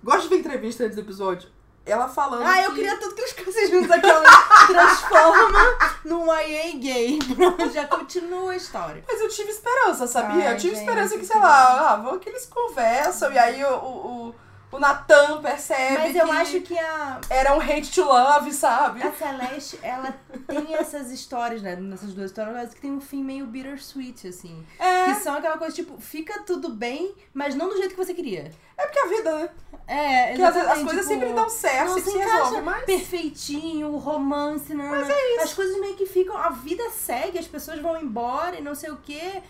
[0.02, 1.48] gosto de ver entrevista antes do episódio.
[1.86, 2.46] Ela falando.
[2.46, 4.22] Ah, eu que- queria tudo que eles ficassem juntos aquela
[4.66, 7.18] transforma num YA gay.
[7.36, 9.04] Pronto, já continua a história.
[9.06, 10.48] Mas eu tive esperança, sabia?
[10.48, 13.38] Ai, eu tive gente, esperança que, que sei lá, ah, vão que eles conversam e
[13.38, 14.34] aí o, o, o,
[14.74, 19.02] o Natan percebe Mas eu que acho que a, era um hate to love, sabe?
[19.02, 20.12] a Celeste, ela
[20.46, 21.76] tem essas histórias, né?
[21.76, 24.66] Nessas duas histórias, mas que tem um fim meio bittersweet, assim.
[24.78, 28.12] É, Que são aquela coisa, tipo, fica tudo bem, mas não do jeito que você
[28.12, 28.50] queria.
[28.76, 29.50] é porque a vida, né?
[29.86, 32.84] É, vezes as exatamente, coisas tipo, sempre dão certo, não se se resolve, mas...
[32.84, 35.44] perfeitinho, o romance, não, mas é isso.
[35.44, 38.90] As coisas meio que ficam, a vida segue, as pessoas vão embora e não sei
[38.90, 39.42] o quê.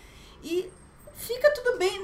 [0.43, 0.69] E
[1.15, 1.99] fica tudo bem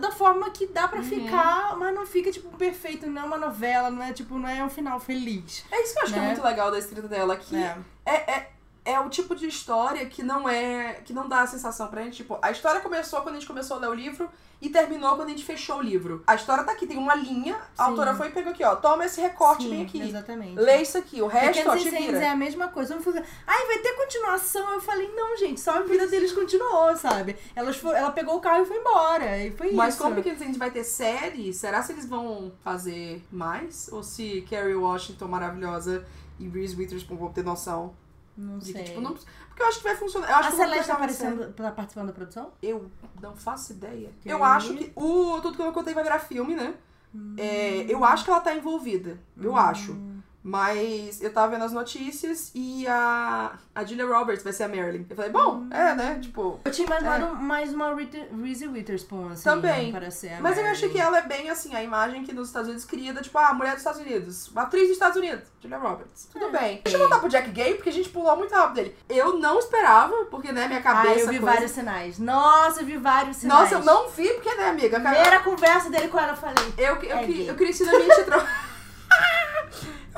[0.00, 0.88] da, forma que dá Uhum.
[0.88, 4.48] pra ficar, mas não fica, tipo, perfeito, não é uma novela, não é, tipo, não
[4.48, 5.64] é um final feliz.
[5.70, 6.28] É isso que eu acho que é Né?
[6.28, 7.76] muito legal da escrita dela, que É.
[8.04, 8.50] é, é,
[8.84, 10.94] é o tipo de história que não é.
[11.04, 12.16] que não dá a sensação pra gente.
[12.18, 14.28] Tipo, a história começou quando a gente começou a ler o livro
[14.60, 16.22] e terminou quando a gente fechou o livro.
[16.26, 17.90] A história tá aqui, tem uma linha, a Sim.
[17.90, 18.74] autora foi e pegou aqui, ó.
[18.74, 20.00] Toma esse recorte, Sim, vem aqui.
[20.00, 20.54] Exatamente.
[20.58, 22.18] Lê isso aqui, o resto, ó, Pequenos te vira.
[22.18, 22.90] é a mesma coisa.
[22.90, 23.24] Vamos fazer.
[23.46, 24.72] Ai, vai ter continuação.
[24.72, 27.36] Eu falei, não, gente, só a vida deles continuou, sabe?
[27.54, 27.94] Elas for...
[27.94, 29.38] Ela pegou o carro e foi embora.
[29.38, 30.02] E foi Mas isso.
[30.02, 33.88] como Pequenos Incêndios vai ter série, será se eles vão fazer mais?
[33.92, 36.04] Ou se Kerry Washington maravilhosa
[36.38, 37.94] e Reese Witherspoon vão ter noção
[38.36, 38.74] Não de sei.
[38.74, 39.14] que, tipo, não...
[39.58, 40.30] Porque eu acho que vai funcionar.
[40.30, 42.52] Eu acho A Celeste tá aparecendo, tá participando da produção?
[42.62, 42.88] Eu
[43.20, 44.10] não faço ideia.
[44.22, 46.74] Que eu acho que o Tudo Que Eu Contei vai virar filme, né?
[47.36, 49.18] É, eu acho que ela tá envolvida.
[49.36, 49.96] Eu acho.
[50.42, 55.04] Mas eu tava vendo as notícias e a, a Julia Roberts vai ser a Marilyn.
[55.10, 56.18] Eu falei, bom, é, né?
[56.22, 56.60] Tipo.
[56.64, 59.44] Eu tinha imaginado mais uma Reese Witherspoon, assim.
[59.44, 59.92] Também.
[59.92, 60.70] Para ser a Mas eu Marilyn.
[60.70, 63.36] achei que ela é bem assim, a imagem que nos Estados Unidos cria da, tipo,
[63.36, 66.28] ah, mulher dos Estados Unidos, atriz dos Estados Unidos, Julia Roberts.
[66.32, 66.50] Tudo É.
[66.50, 66.80] bem.
[66.84, 68.96] Deixa eu voltar pro Jack Gay, porque a gente pulou muito rápido dele.
[69.08, 71.20] Eu não esperava, porque, né, minha Ah, cabeça.
[71.26, 72.18] eu vi coisa- vários sinais.
[72.18, 73.60] Nossa, eu vi vários sinais.
[73.62, 75.00] Nossa, eu não vi, porque, né, amiga?
[75.00, 76.72] Primeira conversa dele com ela, eu falei.
[76.78, 77.50] Eu, eu, É que- gay.
[77.50, 78.24] eu queria que a gente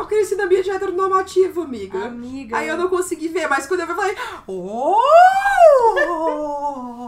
[0.00, 2.06] Eu cresci na ambiente heteronormativo, amiga.
[2.06, 2.56] Amiga.
[2.56, 4.16] Aí eu não consegui ver, mas quando eu vi, eu falei.
[4.46, 4.96] Oh!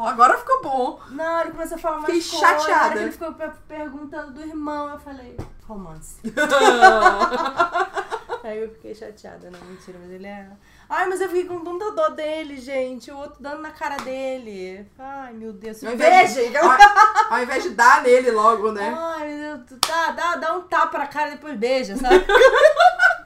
[0.07, 1.01] Agora ficou bom.
[1.11, 3.01] Não, ele começou a falar mais Fiquei coisa, chateada.
[3.01, 4.91] Ele ficou pe- perguntando do irmão.
[4.91, 5.37] Eu falei,
[5.67, 6.17] romance.
[8.45, 10.51] Aí eu fiquei chateada, não, mentira, mas ele é.
[10.95, 13.11] Ai, mas eu fiquei com tanta dó dele, gente.
[13.11, 14.87] O outro dando na cara dele.
[14.99, 15.83] Ai, meu Deus.
[15.83, 16.69] Ao invés, de, ao,
[17.31, 18.95] ao invés de dar nele logo, né?
[18.95, 19.81] Ai, meu Deus.
[19.81, 22.23] Tá, dá, dá um tapa na cara e depois beija, sabe?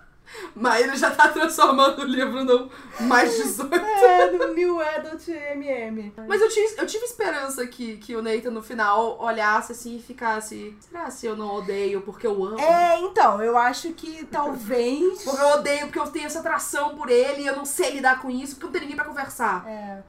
[0.55, 2.71] Mas ele já tá transformando o livro no
[3.01, 3.75] mais 18.
[3.75, 6.13] é, no New Adult MM.
[6.27, 10.03] Mas eu, tinha, eu tive esperança que, que o Nathan no final olhasse assim e
[10.03, 10.77] ficasse.
[10.81, 12.59] Será se eu não odeio porque eu amo?
[12.61, 15.23] É, então, eu acho que talvez.
[15.23, 18.21] Porque eu odeio, porque eu tenho essa atração por ele e eu não sei lidar
[18.21, 19.67] com isso, porque eu não tenho ninguém pra conversar.
[19.69, 20.03] É.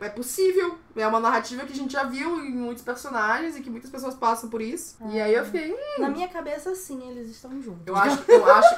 [0.00, 0.78] É possível.
[0.96, 4.14] É uma narrativa que a gente já viu em muitos personagens e que muitas pessoas
[4.14, 4.96] passam por isso.
[5.10, 5.70] E aí eu fiquei.
[5.70, 7.82] hum, Na minha cabeça, sim, eles estão juntos.
[7.86, 8.74] Eu acho, eu acho,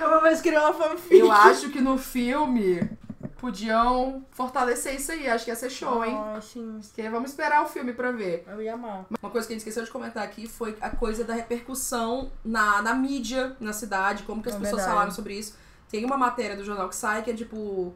[0.00, 1.18] Eu vez criei uma fanfic.
[1.18, 2.90] eu acho que no filme
[3.38, 5.28] podiam fortalecer isso aí.
[5.28, 6.16] Acho que ia ser show, hein?
[6.16, 6.80] Ai, sim.
[6.82, 8.44] Porque vamos esperar o filme pra ver.
[8.48, 9.06] Eu ia amar.
[9.20, 12.80] Uma coisa que a gente esqueceu de comentar aqui foi a coisa da repercussão na,
[12.82, 14.94] na mídia, na cidade, como que as É pessoas verdade.
[14.96, 15.56] falaram sobre isso.
[15.90, 17.94] Tem uma matéria do jornal que sai que é tipo.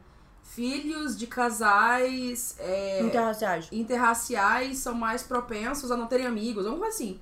[0.49, 3.68] Filhos de casais é, Interraciais.
[3.72, 7.20] interraciais são mais propensos a não terem amigos, alguma coisa assim.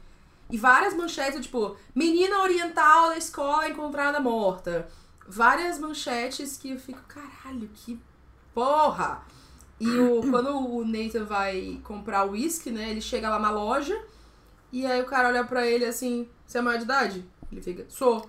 [0.50, 4.88] E várias manchetes, tipo, menina oriental da escola encontrada morta.
[5.26, 7.98] Várias manchetes que eu fico, caralho, que
[8.54, 9.22] porra!
[9.80, 13.98] E o, quando o Nathan vai comprar o uísque, né, ele chega lá na loja
[14.72, 17.24] e aí o cara olha pra ele assim, você é maior de idade?
[17.50, 18.28] Ele fica, sou.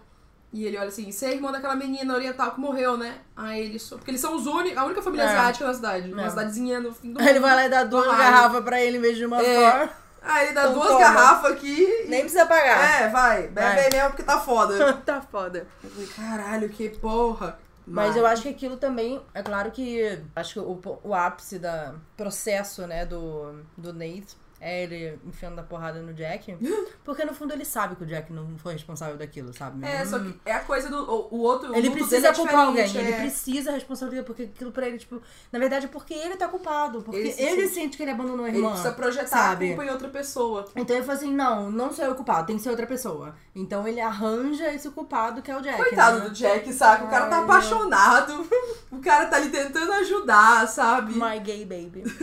[0.53, 3.20] E ele olha assim, você é irmã daquela menina oriental que morreu, né?
[3.36, 3.97] Aí ele sou.
[3.97, 5.28] Porque eles são os únicos, a única família É.
[5.28, 6.13] asiática na cidade.
[6.13, 6.30] Uma É.
[6.30, 9.01] cidadezinha no fim do Aí ele vai lá e dá duas garrafas pra ele em
[9.01, 9.88] vez de uma É.
[9.88, 9.93] só.
[10.26, 10.99] Aí ele dá Então duas toma.
[10.99, 12.05] garrafas aqui.
[12.07, 13.01] Nem precisa pagar.
[13.03, 13.47] É, vai.
[13.47, 14.93] Bebe aí mesmo porque tá foda.
[15.05, 15.67] tá foda.
[15.84, 17.59] Eu falei, caralho, que porra.
[17.88, 21.93] Mas eu acho que aquilo também, é claro que acho que o, o ápice da
[22.17, 26.55] processo, né, do, do Nate é ele enfiando a porrada no Jack.
[27.03, 29.85] Porque no fundo ele sabe que o Jack não foi responsável daquilo, sabe?
[29.85, 30.05] É, Hum.
[30.05, 30.97] só que é a coisa do.
[31.03, 31.71] O, o outro.
[31.71, 33.19] o Ele luto precisa é culpar alguém, diferente, ele é.
[33.21, 37.17] precisa responsabilizar, porque aquilo pra ele, tipo, na verdade é porque ele tá culpado, porque
[37.19, 37.97] Ele ele, se sente...
[37.97, 38.69] que ele abandonou a Ele irmã.
[38.69, 39.65] precisa projetar sabe?
[39.65, 40.65] a culpa em outra pessoa.
[40.75, 43.35] Então ele falou assim: não, não sou eu o culpado, tem que ser outra pessoa.
[43.55, 45.77] Então ele arranja esse culpado que é o Jack.
[45.77, 46.25] Coitado né?
[46.29, 47.05] do Jack, sabe?
[47.05, 48.47] O cara tá Ai, apaixonado.
[48.91, 51.13] O cara tá ali tentando ajudar, sabe?
[51.15, 52.03] My gay baby.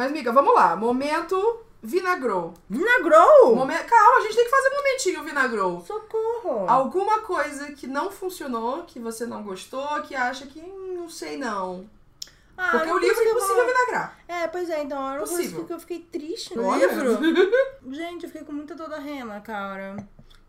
[0.00, 0.74] Mas, amiga, vamos lá.
[0.74, 2.54] Momento vinagrou.
[2.70, 3.54] Vinagrou!
[3.54, 5.80] Momen- Calma, a gente tem que fazer um momentinho vinagrou.
[5.84, 6.66] Socorro!
[6.66, 11.36] Alguma coisa que não funcionou, que você não gostou, que acha que hum, não sei
[11.36, 11.84] não.
[12.56, 13.66] Ah, Porque o livro é impossível falar.
[13.66, 14.18] vinagrar.
[14.26, 15.64] É, pois é, então, era uma coisa Possível.
[15.66, 16.86] que eu fiquei triste no Olha.
[16.86, 17.18] livro.
[17.94, 19.96] Gente, eu fiquei com muita dor da rena, cara.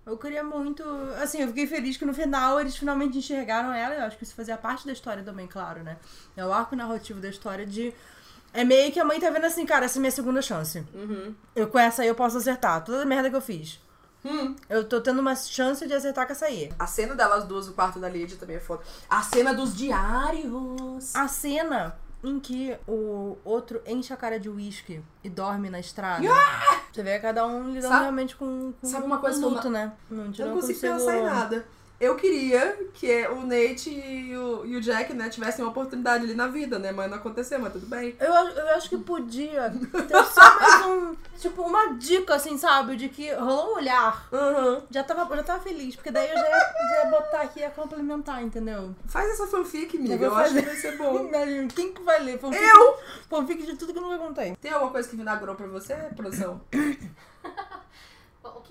[0.05, 0.81] Eu queria muito.
[1.21, 3.95] Assim, eu fiquei feliz que no final eles finalmente enxergaram ela.
[3.95, 5.97] Eu acho que isso fazia parte da história também, claro, né?
[6.37, 7.93] É o arco narrativo da história de.
[8.53, 10.83] É meio que a mãe tá vendo assim, cara, essa é minha segunda chance.
[10.93, 11.33] Uhum.
[11.55, 12.83] Eu com essa aí eu posso acertar.
[12.83, 13.79] Toda a merda que eu fiz.
[14.23, 14.55] Hum.
[14.69, 16.71] Eu tô tendo uma chance de acertar com essa aí.
[16.77, 18.83] A cena delas duas no quarto da Lady também é foda.
[19.09, 21.15] A cena dos diários.
[21.15, 26.23] A cena em que o outro enche a cara de uísque e dorme na estrada.
[26.93, 29.69] Você vê cada um lidando Sabe- realmente com, com sabe uma coisa que eu luto,
[29.69, 29.91] né?
[30.09, 31.65] Não, Eu não consigo pensar em nada.
[32.01, 36.33] Eu queria que o Nate e o, e o Jack, né, tivessem uma oportunidade ali
[36.33, 36.91] na vida, né?
[36.91, 38.15] Mas não aconteceu, mas tudo bem.
[38.19, 39.71] Eu, acho- eu acho que podia
[40.07, 41.15] ter só mais um.
[41.37, 42.95] Tipo, uma dica, assim, sabe?
[42.95, 44.27] De que rolou um olhar.
[44.31, 44.81] Uhum.
[44.89, 47.61] Já tava, já tava feliz, porque daí eu já ia, já ia botar aqui e
[47.63, 48.95] ia complementar, entendeu?
[49.07, 50.15] Faz essa fanfic, amiga.
[50.15, 51.29] Eu Eu, acho que vai ser bom.
[51.75, 52.39] Quem que vai ler?
[52.39, 52.95] Fanfic, Eu!
[53.29, 54.55] Fanfic de tudo que eu nunca contei.
[54.59, 56.61] Tem alguma coisa que vinagrou pra você, produção?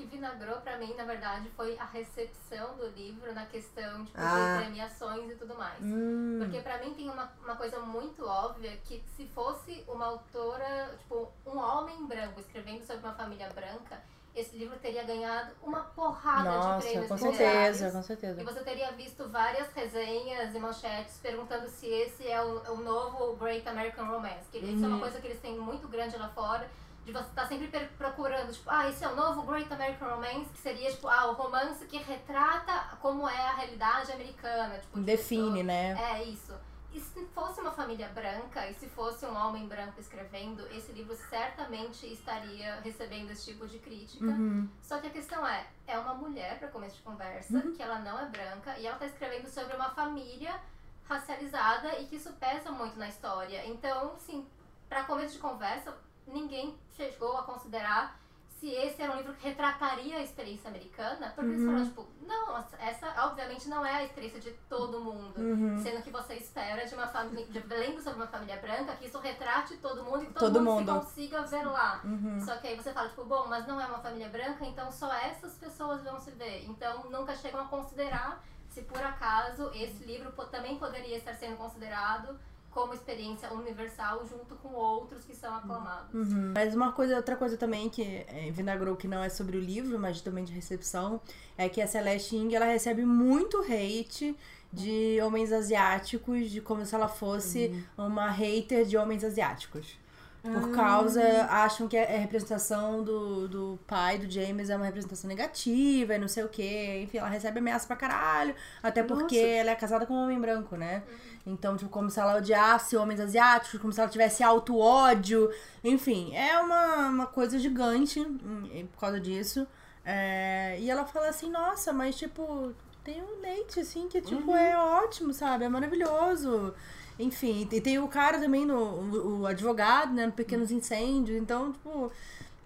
[0.00, 4.56] Que vinagrou pra mim, na verdade, foi a recepção do livro na questão tipo, Ah.
[4.56, 5.78] de premiações e tudo mais.
[5.82, 6.38] Hum.
[6.40, 11.30] Porque pra mim tem uma, uma coisa muito óbvia que se fosse uma autora, tipo,
[11.44, 14.00] um homem branco escrevendo sobre uma família branca,
[14.34, 18.42] esse livro teria ganhado uma porrada de Nossa, prêmios com certeza, com E certeza.
[18.44, 23.68] você teria visto várias resenhas e manchetes perguntando se esse é o, o novo Great
[23.68, 24.48] American Romance.
[24.50, 25.00] Que isso é uma Uhum.
[25.02, 26.66] coisa que eles têm muito grande lá fora.
[27.10, 30.48] De você estar sempre per- procurando, tipo, ah, esse é o novo Great American Romance,
[30.50, 34.78] que seria, tipo, ah, o romance que retrata como é a realidade americana.
[34.78, 36.12] Tipo, de Define, pessoa- né?
[36.12, 36.54] É, isso.
[36.92, 41.14] E se fosse uma família branca, e se fosse um homem branco escrevendo, esse livro
[41.16, 44.24] certamente estaria recebendo esse tipo de crítica.
[44.26, 44.68] Uhum.
[44.82, 48.18] Só que a questão é, é uma mulher, para começo de conversa, que ela não
[48.20, 50.60] é branca, e ela tá escrevendo sobre uma família
[51.08, 53.66] racializada e que isso pesa muito na história.
[53.66, 54.46] Então, assim,
[54.88, 55.96] para começo de conversa,
[56.26, 58.18] ninguém chegou a considerar
[58.58, 62.58] se esse era um livro que retrataria a experiência americana, porque eles falaram, tipo, não,
[62.78, 65.34] essa obviamente não é a experiência de todo mundo.
[65.82, 69.18] Sendo que você espera de uma família, de, lendo sobre uma família branca, que isso
[69.18, 71.04] retrate todo mundo e que todo, Todo mundo, mundo.
[71.06, 72.02] se consiga ver lá.
[72.44, 75.10] Só que aí você fala, tipo, bom, mas não é uma família branca, então só
[75.10, 76.66] essas pessoas vão se ver.
[76.66, 82.38] Então nunca chegam a considerar se por acaso esse livro também poderia estar sendo considerado
[82.70, 86.10] como experiência universal junto com outros que são aclamados.
[86.54, 89.98] Mas uma coisa, outra coisa também que é, vinagrou que não é sobre o livro,
[89.98, 91.20] mas também de recepção,
[91.58, 94.36] é que a Celeste Ng ela recebe muito hate
[94.72, 99.98] de homens asiáticos, de como se ela fosse uma hater de homens asiáticos.
[100.42, 106.14] Por causa, acham que a representação do, do pai do James é uma representação negativa
[106.14, 107.02] e não sei o que.
[107.02, 108.54] Enfim, ela recebe ameaça pra caralho.
[108.82, 109.48] Até porque Nossa.
[109.48, 111.02] ela é casada com um homem branco, né?
[111.46, 115.50] Então, tipo, como se ela odiasse homens asiáticos, como se ela tivesse auto-ódio.
[115.84, 119.66] Enfim, é uma, uma coisa gigante hum, por causa disso.
[120.04, 122.74] É, e ela fala assim, nossa, mas tipo,
[123.04, 125.64] tem um leite, assim, que tipo, é ótimo, sabe?
[125.64, 126.74] É maravilhoso.
[127.22, 130.26] Enfim, e tem o cara também, no, o, advogado, né?
[130.26, 131.36] No Pequenos Incêndios.
[131.40, 132.10] Então, tipo.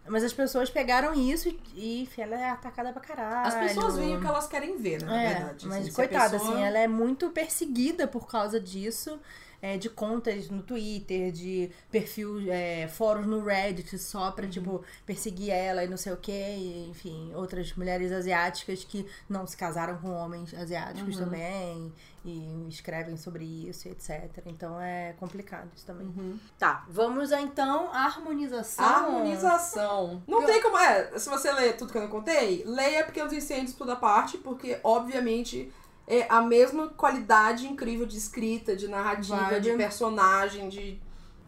[0.07, 3.49] Mas as pessoas pegaram isso e, e enfim, ela é atacada pra caralho.
[3.49, 5.67] As pessoas veem o que elas querem ver, né, na É, verdade.
[5.67, 9.19] mas assim, coitada, pessoa- assim, ela é muito perseguida por causa disso.
[9.63, 14.33] é, de contas no Twitter, de perfil, é, fóruns no Reddit só Uhum.
[14.33, 16.87] pra, tipo, perseguir ela e não sei o que.
[16.91, 21.25] Enfim, outras mulheres asiáticas que não se casaram com homens asiáticos Uhum.
[21.25, 21.93] também.
[22.25, 24.43] E escrevem sobre isso, etc.
[24.47, 26.07] Então é complicado isso também.
[26.07, 26.39] Uhum.
[26.59, 28.85] Tá, vamos então à harmonização.
[28.85, 30.23] Harmonização.
[30.27, 30.79] Não tem como.
[30.79, 34.81] É, se você ler tudo que eu não contei, leia Pequenos Incêndios toda parte, porque,
[34.83, 35.71] obviamente,
[36.07, 39.61] é a mesma qualidade incrível de escrita, de narrativa, Vibe.
[39.61, 40.99] de personagem, de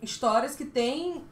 [0.03, 1.25] histórias que tem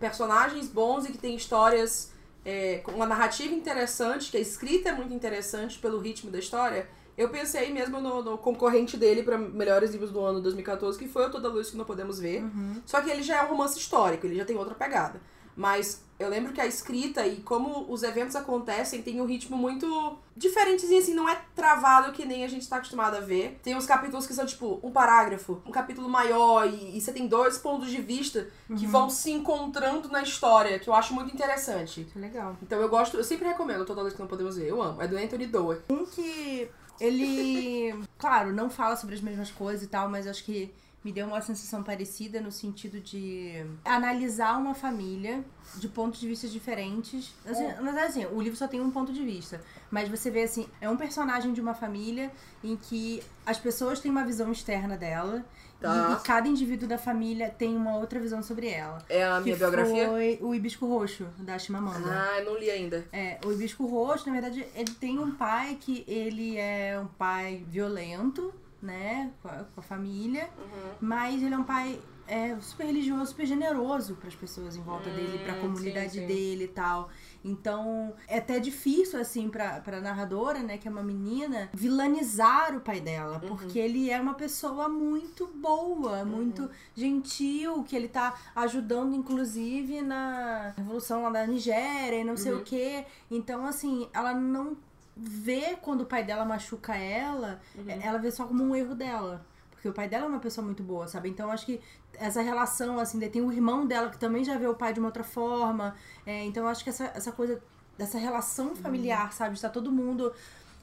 [0.00, 2.12] personagens bons e que tem histórias
[2.44, 6.88] é, com uma narrativa interessante, que a escrita é muito interessante pelo ritmo da história.
[7.18, 11.26] Eu pensei mesmo no, no concorrente dele para melhores livros do ano 2014, que foi
[11.26, 12.44] o Toda Luz que Não Podemos Ver.
[12.86, 15.20] Só que ele já é um romance histórico, ele já tem outra pegada.
[15.56, 20.16] Mas eu lembro que a escrita e como os eventos acontecem tem um ritmo muito
[20.36, 23.58] diferentezinho, assim, não é travado que nem a gente tá acostumado a ver.
[23.64, 27.26] Tem uns capítulos que são, tipo, um parágrafo, um capítulo maior, e, e você tem
[27.26, 32.06] dois pontos de vista que vão se encontrando na história, que eu acho muito interessante.
[32.14, 32.56] É legal.
[32.62, 35.02] Então eu gosto, eu sempre recomendo Toda Luz que Não Podemos Ver, eu amo.
[35.02, 35.82] É do Anthony Doerr.
[35.90, 40.72] Um que ele, claro, não fala sobre as mesmas coisas e tal, mas acho que
[41.04, 45.44] me deu uma sensação parecida no sentido de analisar uma família
[45.76, 47.34] de pontos de vista diferentes.
[47.46, 49.62] Assim, Mas assim, o livro só tem um ponto de vista.
[49.90, 52.32] Mas você vê assim, é um personagem de uma família
[52.64, 55.44] em que as pessoas têm uma visão externa dela.
[55.80, 56.08] Tá.
[56.10, 58.98] E, e cada indivíduo da família tem uma outra visão sobre ela.
[59.08, 60.08] É a minha biografia?
[60.08, 62.08] Foi o Hibisco Roxo, da Chimamanda.
[62.10, 63.06] Ah, eu não li ainda.
[63.12, 67.64] É, o hibisco roxo, na verdade, ele tem um pai que ele é um pai
[67.68, 68.52] violento,
[68.82, 70.90] né, com a, com a família, Uhum.
[71.00, 75.08] mas ele é um pai é, super religioso, super generoso para as pessoas em volta
[75.10, 76.26] dele, para a Hum, comunidade sim, sim.
[76.26, 77.08] dele e tal.
[77.44, 82.80] Então, é até difícil, assim, pra, pra narradora, né, que é uma menina, vilanizar o
[82.80, 83.48] pai dela, Uhum.
[83.48, 90.74] porque ele é uma pessoa muito boa, muito gentil, que ele tá ajudando, inclusive, na
[90.76, 92.58] revolução lá da Nigéria e não sei Uhum.
[92.60, 93.04] o quê.
[93.30, 94.76] Então, assim, ela não
[95.16, 97.84] vê quando o pai dela machuca ela, Uhum.
[98.02, 99.44] ela vê só como um erro dela.
[99.70, 101.28] Porque o pai dela é uma pessoa muito boa, sabe?
[101.28, 101.80] Então acho que
[102.18, 105.08] essa relação, assim, tem o irmão dela que também já vê o pai de uma
[105.08, 105.94] outra forma.
[106.26, 107.62] É, então acho que essa, essa coisa,
[107.96, 109.50] dessa relação familiar, sabe?
[109.50, 110.32] De estar todo mundo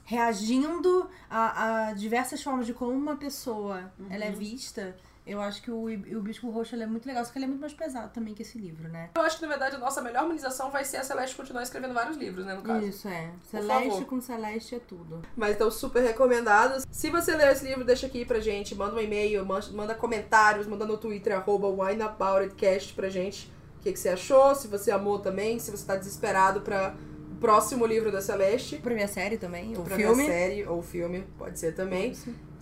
[0.04, 4.96] reagindo a, a diversas formas de como uma pessoa ela é vista.
[5.26, 7.48] Eu acho que o, o Bispo Roxo ele é muito legal, só que ele é
[7.48, 9.10] muito mais pesado também que esse livro, né?
[9.16, 11.92] Eu acho que, na verdade, a nossa melhor harmonização vai ser a Celeste continuar escrevendo
[11.94, 12.86] vários livros, né, no caso.
[12.86, 13.30] Isso, é.
[13.42, 15.22] Celeste com Celeste é tudo.
[15.36, 16.86] Mas estão super recomendados.
[16.92, 18.72] Se você ler esse livro, deixa aqui pra gente.
[18.76, 23.52] Manda um e-mail, man- manda comentários, manda no Twitter, arroba wineaboutitcast pra gente.
[23.80, 26.94] O que, que você achou, se você amou também, se você tá desesperado pra
[27.32, 28.76] o próximo livro da Celeste.
[28.78, 30.14] Pra minha série também, o Pra filme.
[30.14, 32.14] ver a série ou filme, pode ser também.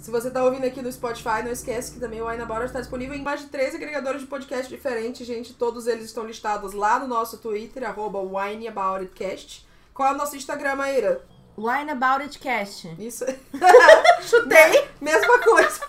[0.05, 2.66] Se você tá ouvindo aqui no Spotify, não esquece que também o Wine About It
[2.66, 5.55] está disponível em mais de três agregadores de podcast diferentes, gente.
[5.55, 9.66] Todos eles estão listados lá no nosso Twitter, arroba wineaboutitcast.
[9.94, 11.22] Qual é o nosso Instagram, Maíra?
[11.57, 12.94] Wine About It Cast.
[12.98, 13.24] Isso.
[14.28, 14.90] Chutei!
[15.00, 15.80] Mesma coisa.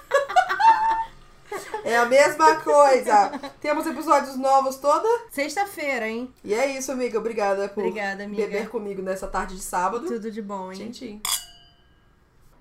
[1.84, 3.32] É a mesma coisa.
[3.60, 5.10] Temos episódios novos toda.
[5.30, 6.34] Sexta-feira, hein?
[6.42, 7.20] E é isso, amiga.
[7.20, 8.44] Obrigada por Obrigada, amiga.
[8.44, 10.08] beber comigo nessa tarde de sábado.
[10.08, 10.78] Tudo de bom, hein?
[10.78, 11.22] Gentinho.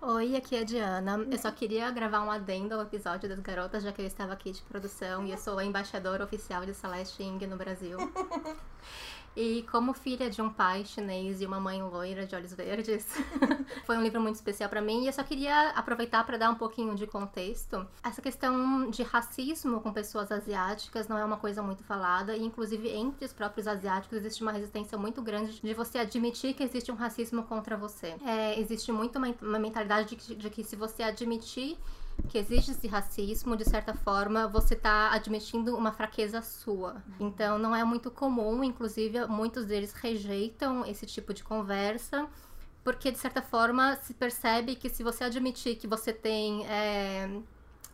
[0.07, 1.27] Oi, aqui é a Diana.
[1.31, 4.53] Eu só queria gravar um adendo ao episódio das garotas, já que eu estava aqui
[4.53, 7.97] de produção e eu sou a embaixadora oficial de Celeste Ing no Brasil.
[9.37, 13.07] E como filha de um pai chinês e uma mãe loira de olhos verdes,
[13.85, 15.03] foi um livro muito especial para mim.
[15.03, 17.87] E eu só queria aproveitar para dar um pouquinho de contexto.
[18.03, 22.37] Essa questão de racismo com pessoas asiáticas não é uma coisa muito falada.
[22.37, 26.63] E, inclusive, entre os próprios asiáticos existe uma resistência muito grande de você admitir que
[26.63, 28.15] existe um racismo contra você.
[28.25, 31.77] É, existe muito uma, uma mentalidade de que, de que se você admitir
[32.29, 37.03] que existe esse racismo, de certa forma, você está admitindo uma fraqueza sua.
[37.21, 42.27] Então, não é muito comum, inclusive, muitos deles rejeitam esse tipo de conversa,
[42.83, 47.29] porque, de certa forma, se percebe que se você admitir que você tem é,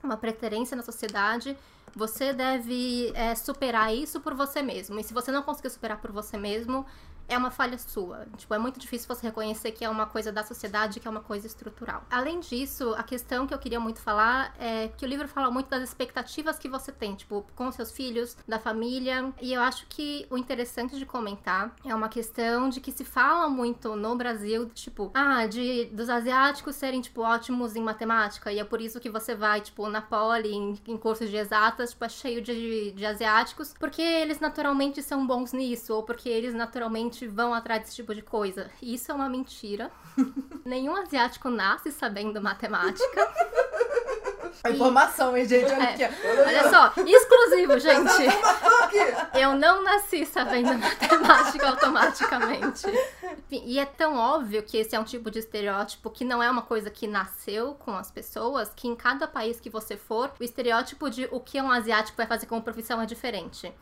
[0.03, 1.57] uma preferência na sociedade,
[1.95, 4.99] você deve é, superar isso por você mesmo.
[4.99, 6.87] E se você não conseguir superar por você mesmo,
[7.31, 8.27] é uma falha sua.
[8.37, 11.21] Tipo, é muito difícil você reconhecer que é uma coisa da sociedade, que é uma
[11.21, 12.03] coisa estrutural.
[12.11, 15.69] Além disso, a questão que eu queria muito falar é que o livro fala muito
[15.69, 19.33] das expectativas que você tem, tipo, com seus filhos, da família.
[19.41, 23.49] E eu acho que o interessante de comentar é uma questão de que se fala
[23.49, 28.53] muito no Brasil, tipo, ah, de dos asiáticos serem, tipo, ótimos em matemática.
[28.53, 31.91] E é por isso que você vai, tipo, na poli, em, em cursos de exatas,
[31.91, 36.55] tipo, é cheio de, de asiáticos, porque eles naturalmente são bons nisso, ou porque eles
[36.55, 38.71] naturalmente vão atrás desse tipo de coisa.
[38.83, 39.91] Isso é uma mentira.
[40.65, 43.29] Nenhum asiático nasce sabendo matemática.
[44.65, 45.73] A informação, hein, gente?
[45.73, 45.95] Olha É.
[45.95, 46.47] aqui, ó.
[46.47, 49.39] Olha só, exclusivo, gente.
[49.41, 52.87] Eu não nasci sabendo matemática automaticamente.
[53.51, 56.63] E é tão óbvio que esse é um tipo de estereótipo que não é uma
[56.63, 61.09] coisa que nasceu com as pessoas, que em cada país que você for, o estereótipo
[61.09, 63.73] de o que um asiático vai fazer como profissão é diferente.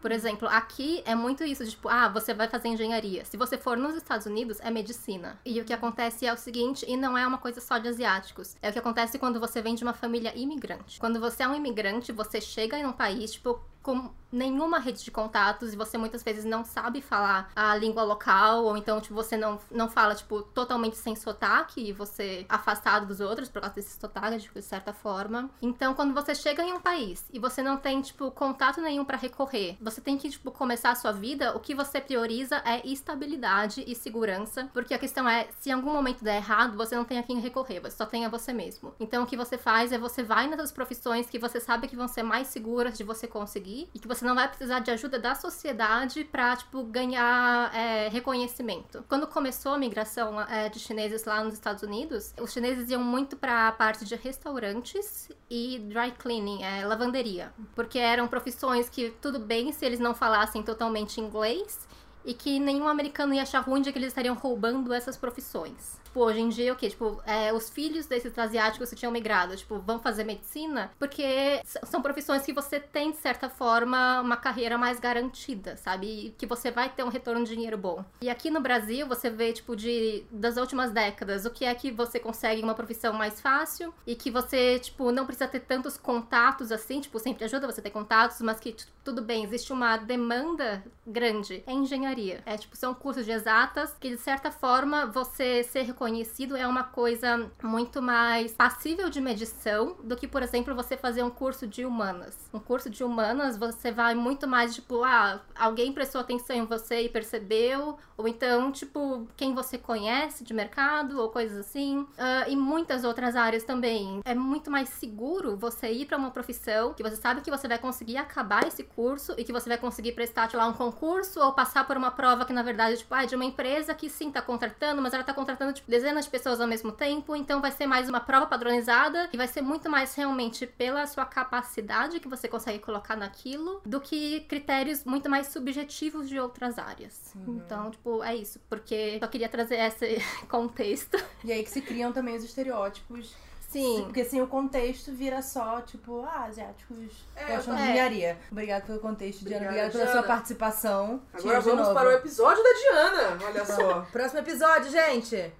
[0.00, 3.24] Por exemplo, aqui é muito isso, tipo, ah, você vai fazer engenharia.
[3.24, 5.38] Se você for nos Estados Unidos, é medicina.
[5.44, 8.56] E o que acontece é o seguinte, e não é uma coisa só de asiáticos.
[8.62, 11.00] É o que acontece quando você vem de uma família imigrante.
[11.00, 15.12] Quando você é um imigrante, você chega em um país, tipo, com nenhuma rede de
[15.12, 19.36] contatos e você muitas vezes não sabe falar a língua local, ou então, tipo, você
[19.36, 23.98] não, não fala, tipo, totalmente sem sotaque e você afastado dos outros por causa desse
[23.98, 25.48] sotaque, de certa forma.
[25.62, 29.16] Então, quando você chega em um país e você não tem, tipo, contato nenhum pra
[29.16, 33.84] recorrer, você tem que, tipo, começar a sua vida, o que você prioriza é estabilidade
[33.86, 37.18] e segurança, porque a questão é, se em algum momento der errado, você não tem
[37.18, 38.92] a quem recorrer, você só tem a você mesmo.
[38.98, 42.08] Então, o que você faz é você vai nessas profissões que você sabe que vão
[42.08, 45.34] ser mais seguras de você conseguir e que você não vai precisar de ajuda da
[45.34, 49.04] sociedade pra, tipo, ganhar é, reconhecimento.
[49.08, 53.36] Quando começou a migração é, de chineses lá nos Estados Unidos, os chineses iam muito
[53.36, 59.72] pra parte de restaurantes e dry cleaning, é, lavanderia, porque eram profissões que tudo bem
[59.72, 61.86] se eles não falassem totalmente inglês
[62.26, 65.98] e que nenhum americano ia achar ruim de que eles estariam roubando essas profissões.
[66.16, 66.88] Tipo, hoje em dia, o quê?
[66.88, 72.00] Tipo, é, os filhos desses asiáticos que tinham migrado, tipo, vão fazer medicina porque são
[72.00, 76.06] profissões que você tem, de certa forma, uma carreira mais garantida, sabe?
[76.06, 78.02] E que você vai ter um retorno de dinheiro bom.
[78.22, 81.90] E aqui no Brasil, você vê, tipo, de das últimas décadas, o que é que
[81.90, 86.72] você consegue uma profissão mais fácil e que você, tipo, não precisa ter tantos contatos
[86.72, 90.82] assim, tipo, sempre ajuda você ter contatos, mas que, tipo, tudo bem, existe uma demanda
[91.06, 91.62] grande.
[91.66, 92.15] É engenharia.
[92.46, 96.84] É, tipo, são cursos de exatas que, de certa forma, você ser reconhecido é uma
[96.84, 101.84] coisa muito mais passível de medição do que, por exemplo, você fazer um curso de
[101.84, 102.48] humanas.
[102.52, 107.02] Um curso de humanas, você vai muito mais, tipo, ah, alguém prestou atenção em você
[107.02, 112.06] e percebeu, ou então, tipo, quem você conhece de mercado, ou coisas assim.
[112.16, 114.20] Ah, e muitas outras áreas também.
[114.24, 117.78] É muito mais seguro você ir pra uma profissão que você sabe que você vai
[117.78, 121.52] conseguir acabar esse curso e que você vai conseguir prestar, tipo, lá, um concurso ou
[121.52, 124.30] passar por uma prova que, na verdade, tipo, ah, é de uma empresa que sim
[124.30, 127.70] tá contratando, mas ela tá contratando, tipo, dezenas de pessoas ao mesmo tempo, então vai
[127.70, 132.28] ser mais uma prova padronizada e vai ser muito mais realmente pela sua capacidade que
[132.28, 137.34] você consegue colocar naquilo do que critérios muito mais subjetivos de outras áreas.
[137.46, 140.18] Então, tipo, é isso, porque só queria trazer esse
[140.48, 141.16] contexto.
[141.44, 143.34] E aí que se criam também os estereótipos.
[143.76, 144.04] Sim.
[144.04, 147.84] Porque assim, o contexto vira só, tipo, ah, asiáticos É, gostam de é.
[147.84, 148.38] engenharia.
[148.50, 149.66] Obrigada pelo contexto, Diana.
[149.66, 151.22] Obrigada, Obrigada pela sua participação.
[151.32, 153.44] Agora vamos para o episódio da Diana.
[153.44, 154.00] Olha só.
[154.12, 155.52] Próximo episódio, gente!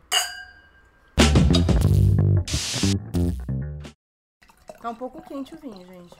[4.80, 6.14] Tá um pouco quente o vinho, gente.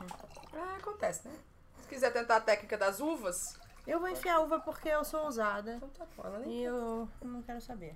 [0.53, 1.35] É, acontece, né?
[1.83, 5.75] Se quiser tentar a técnica das uvas, Eu vou enfiar uva porque eu sou ousada.
[5.77, 6.25] então tá bom.
[6.27, 7.95] Ela nem E eu não quero saber.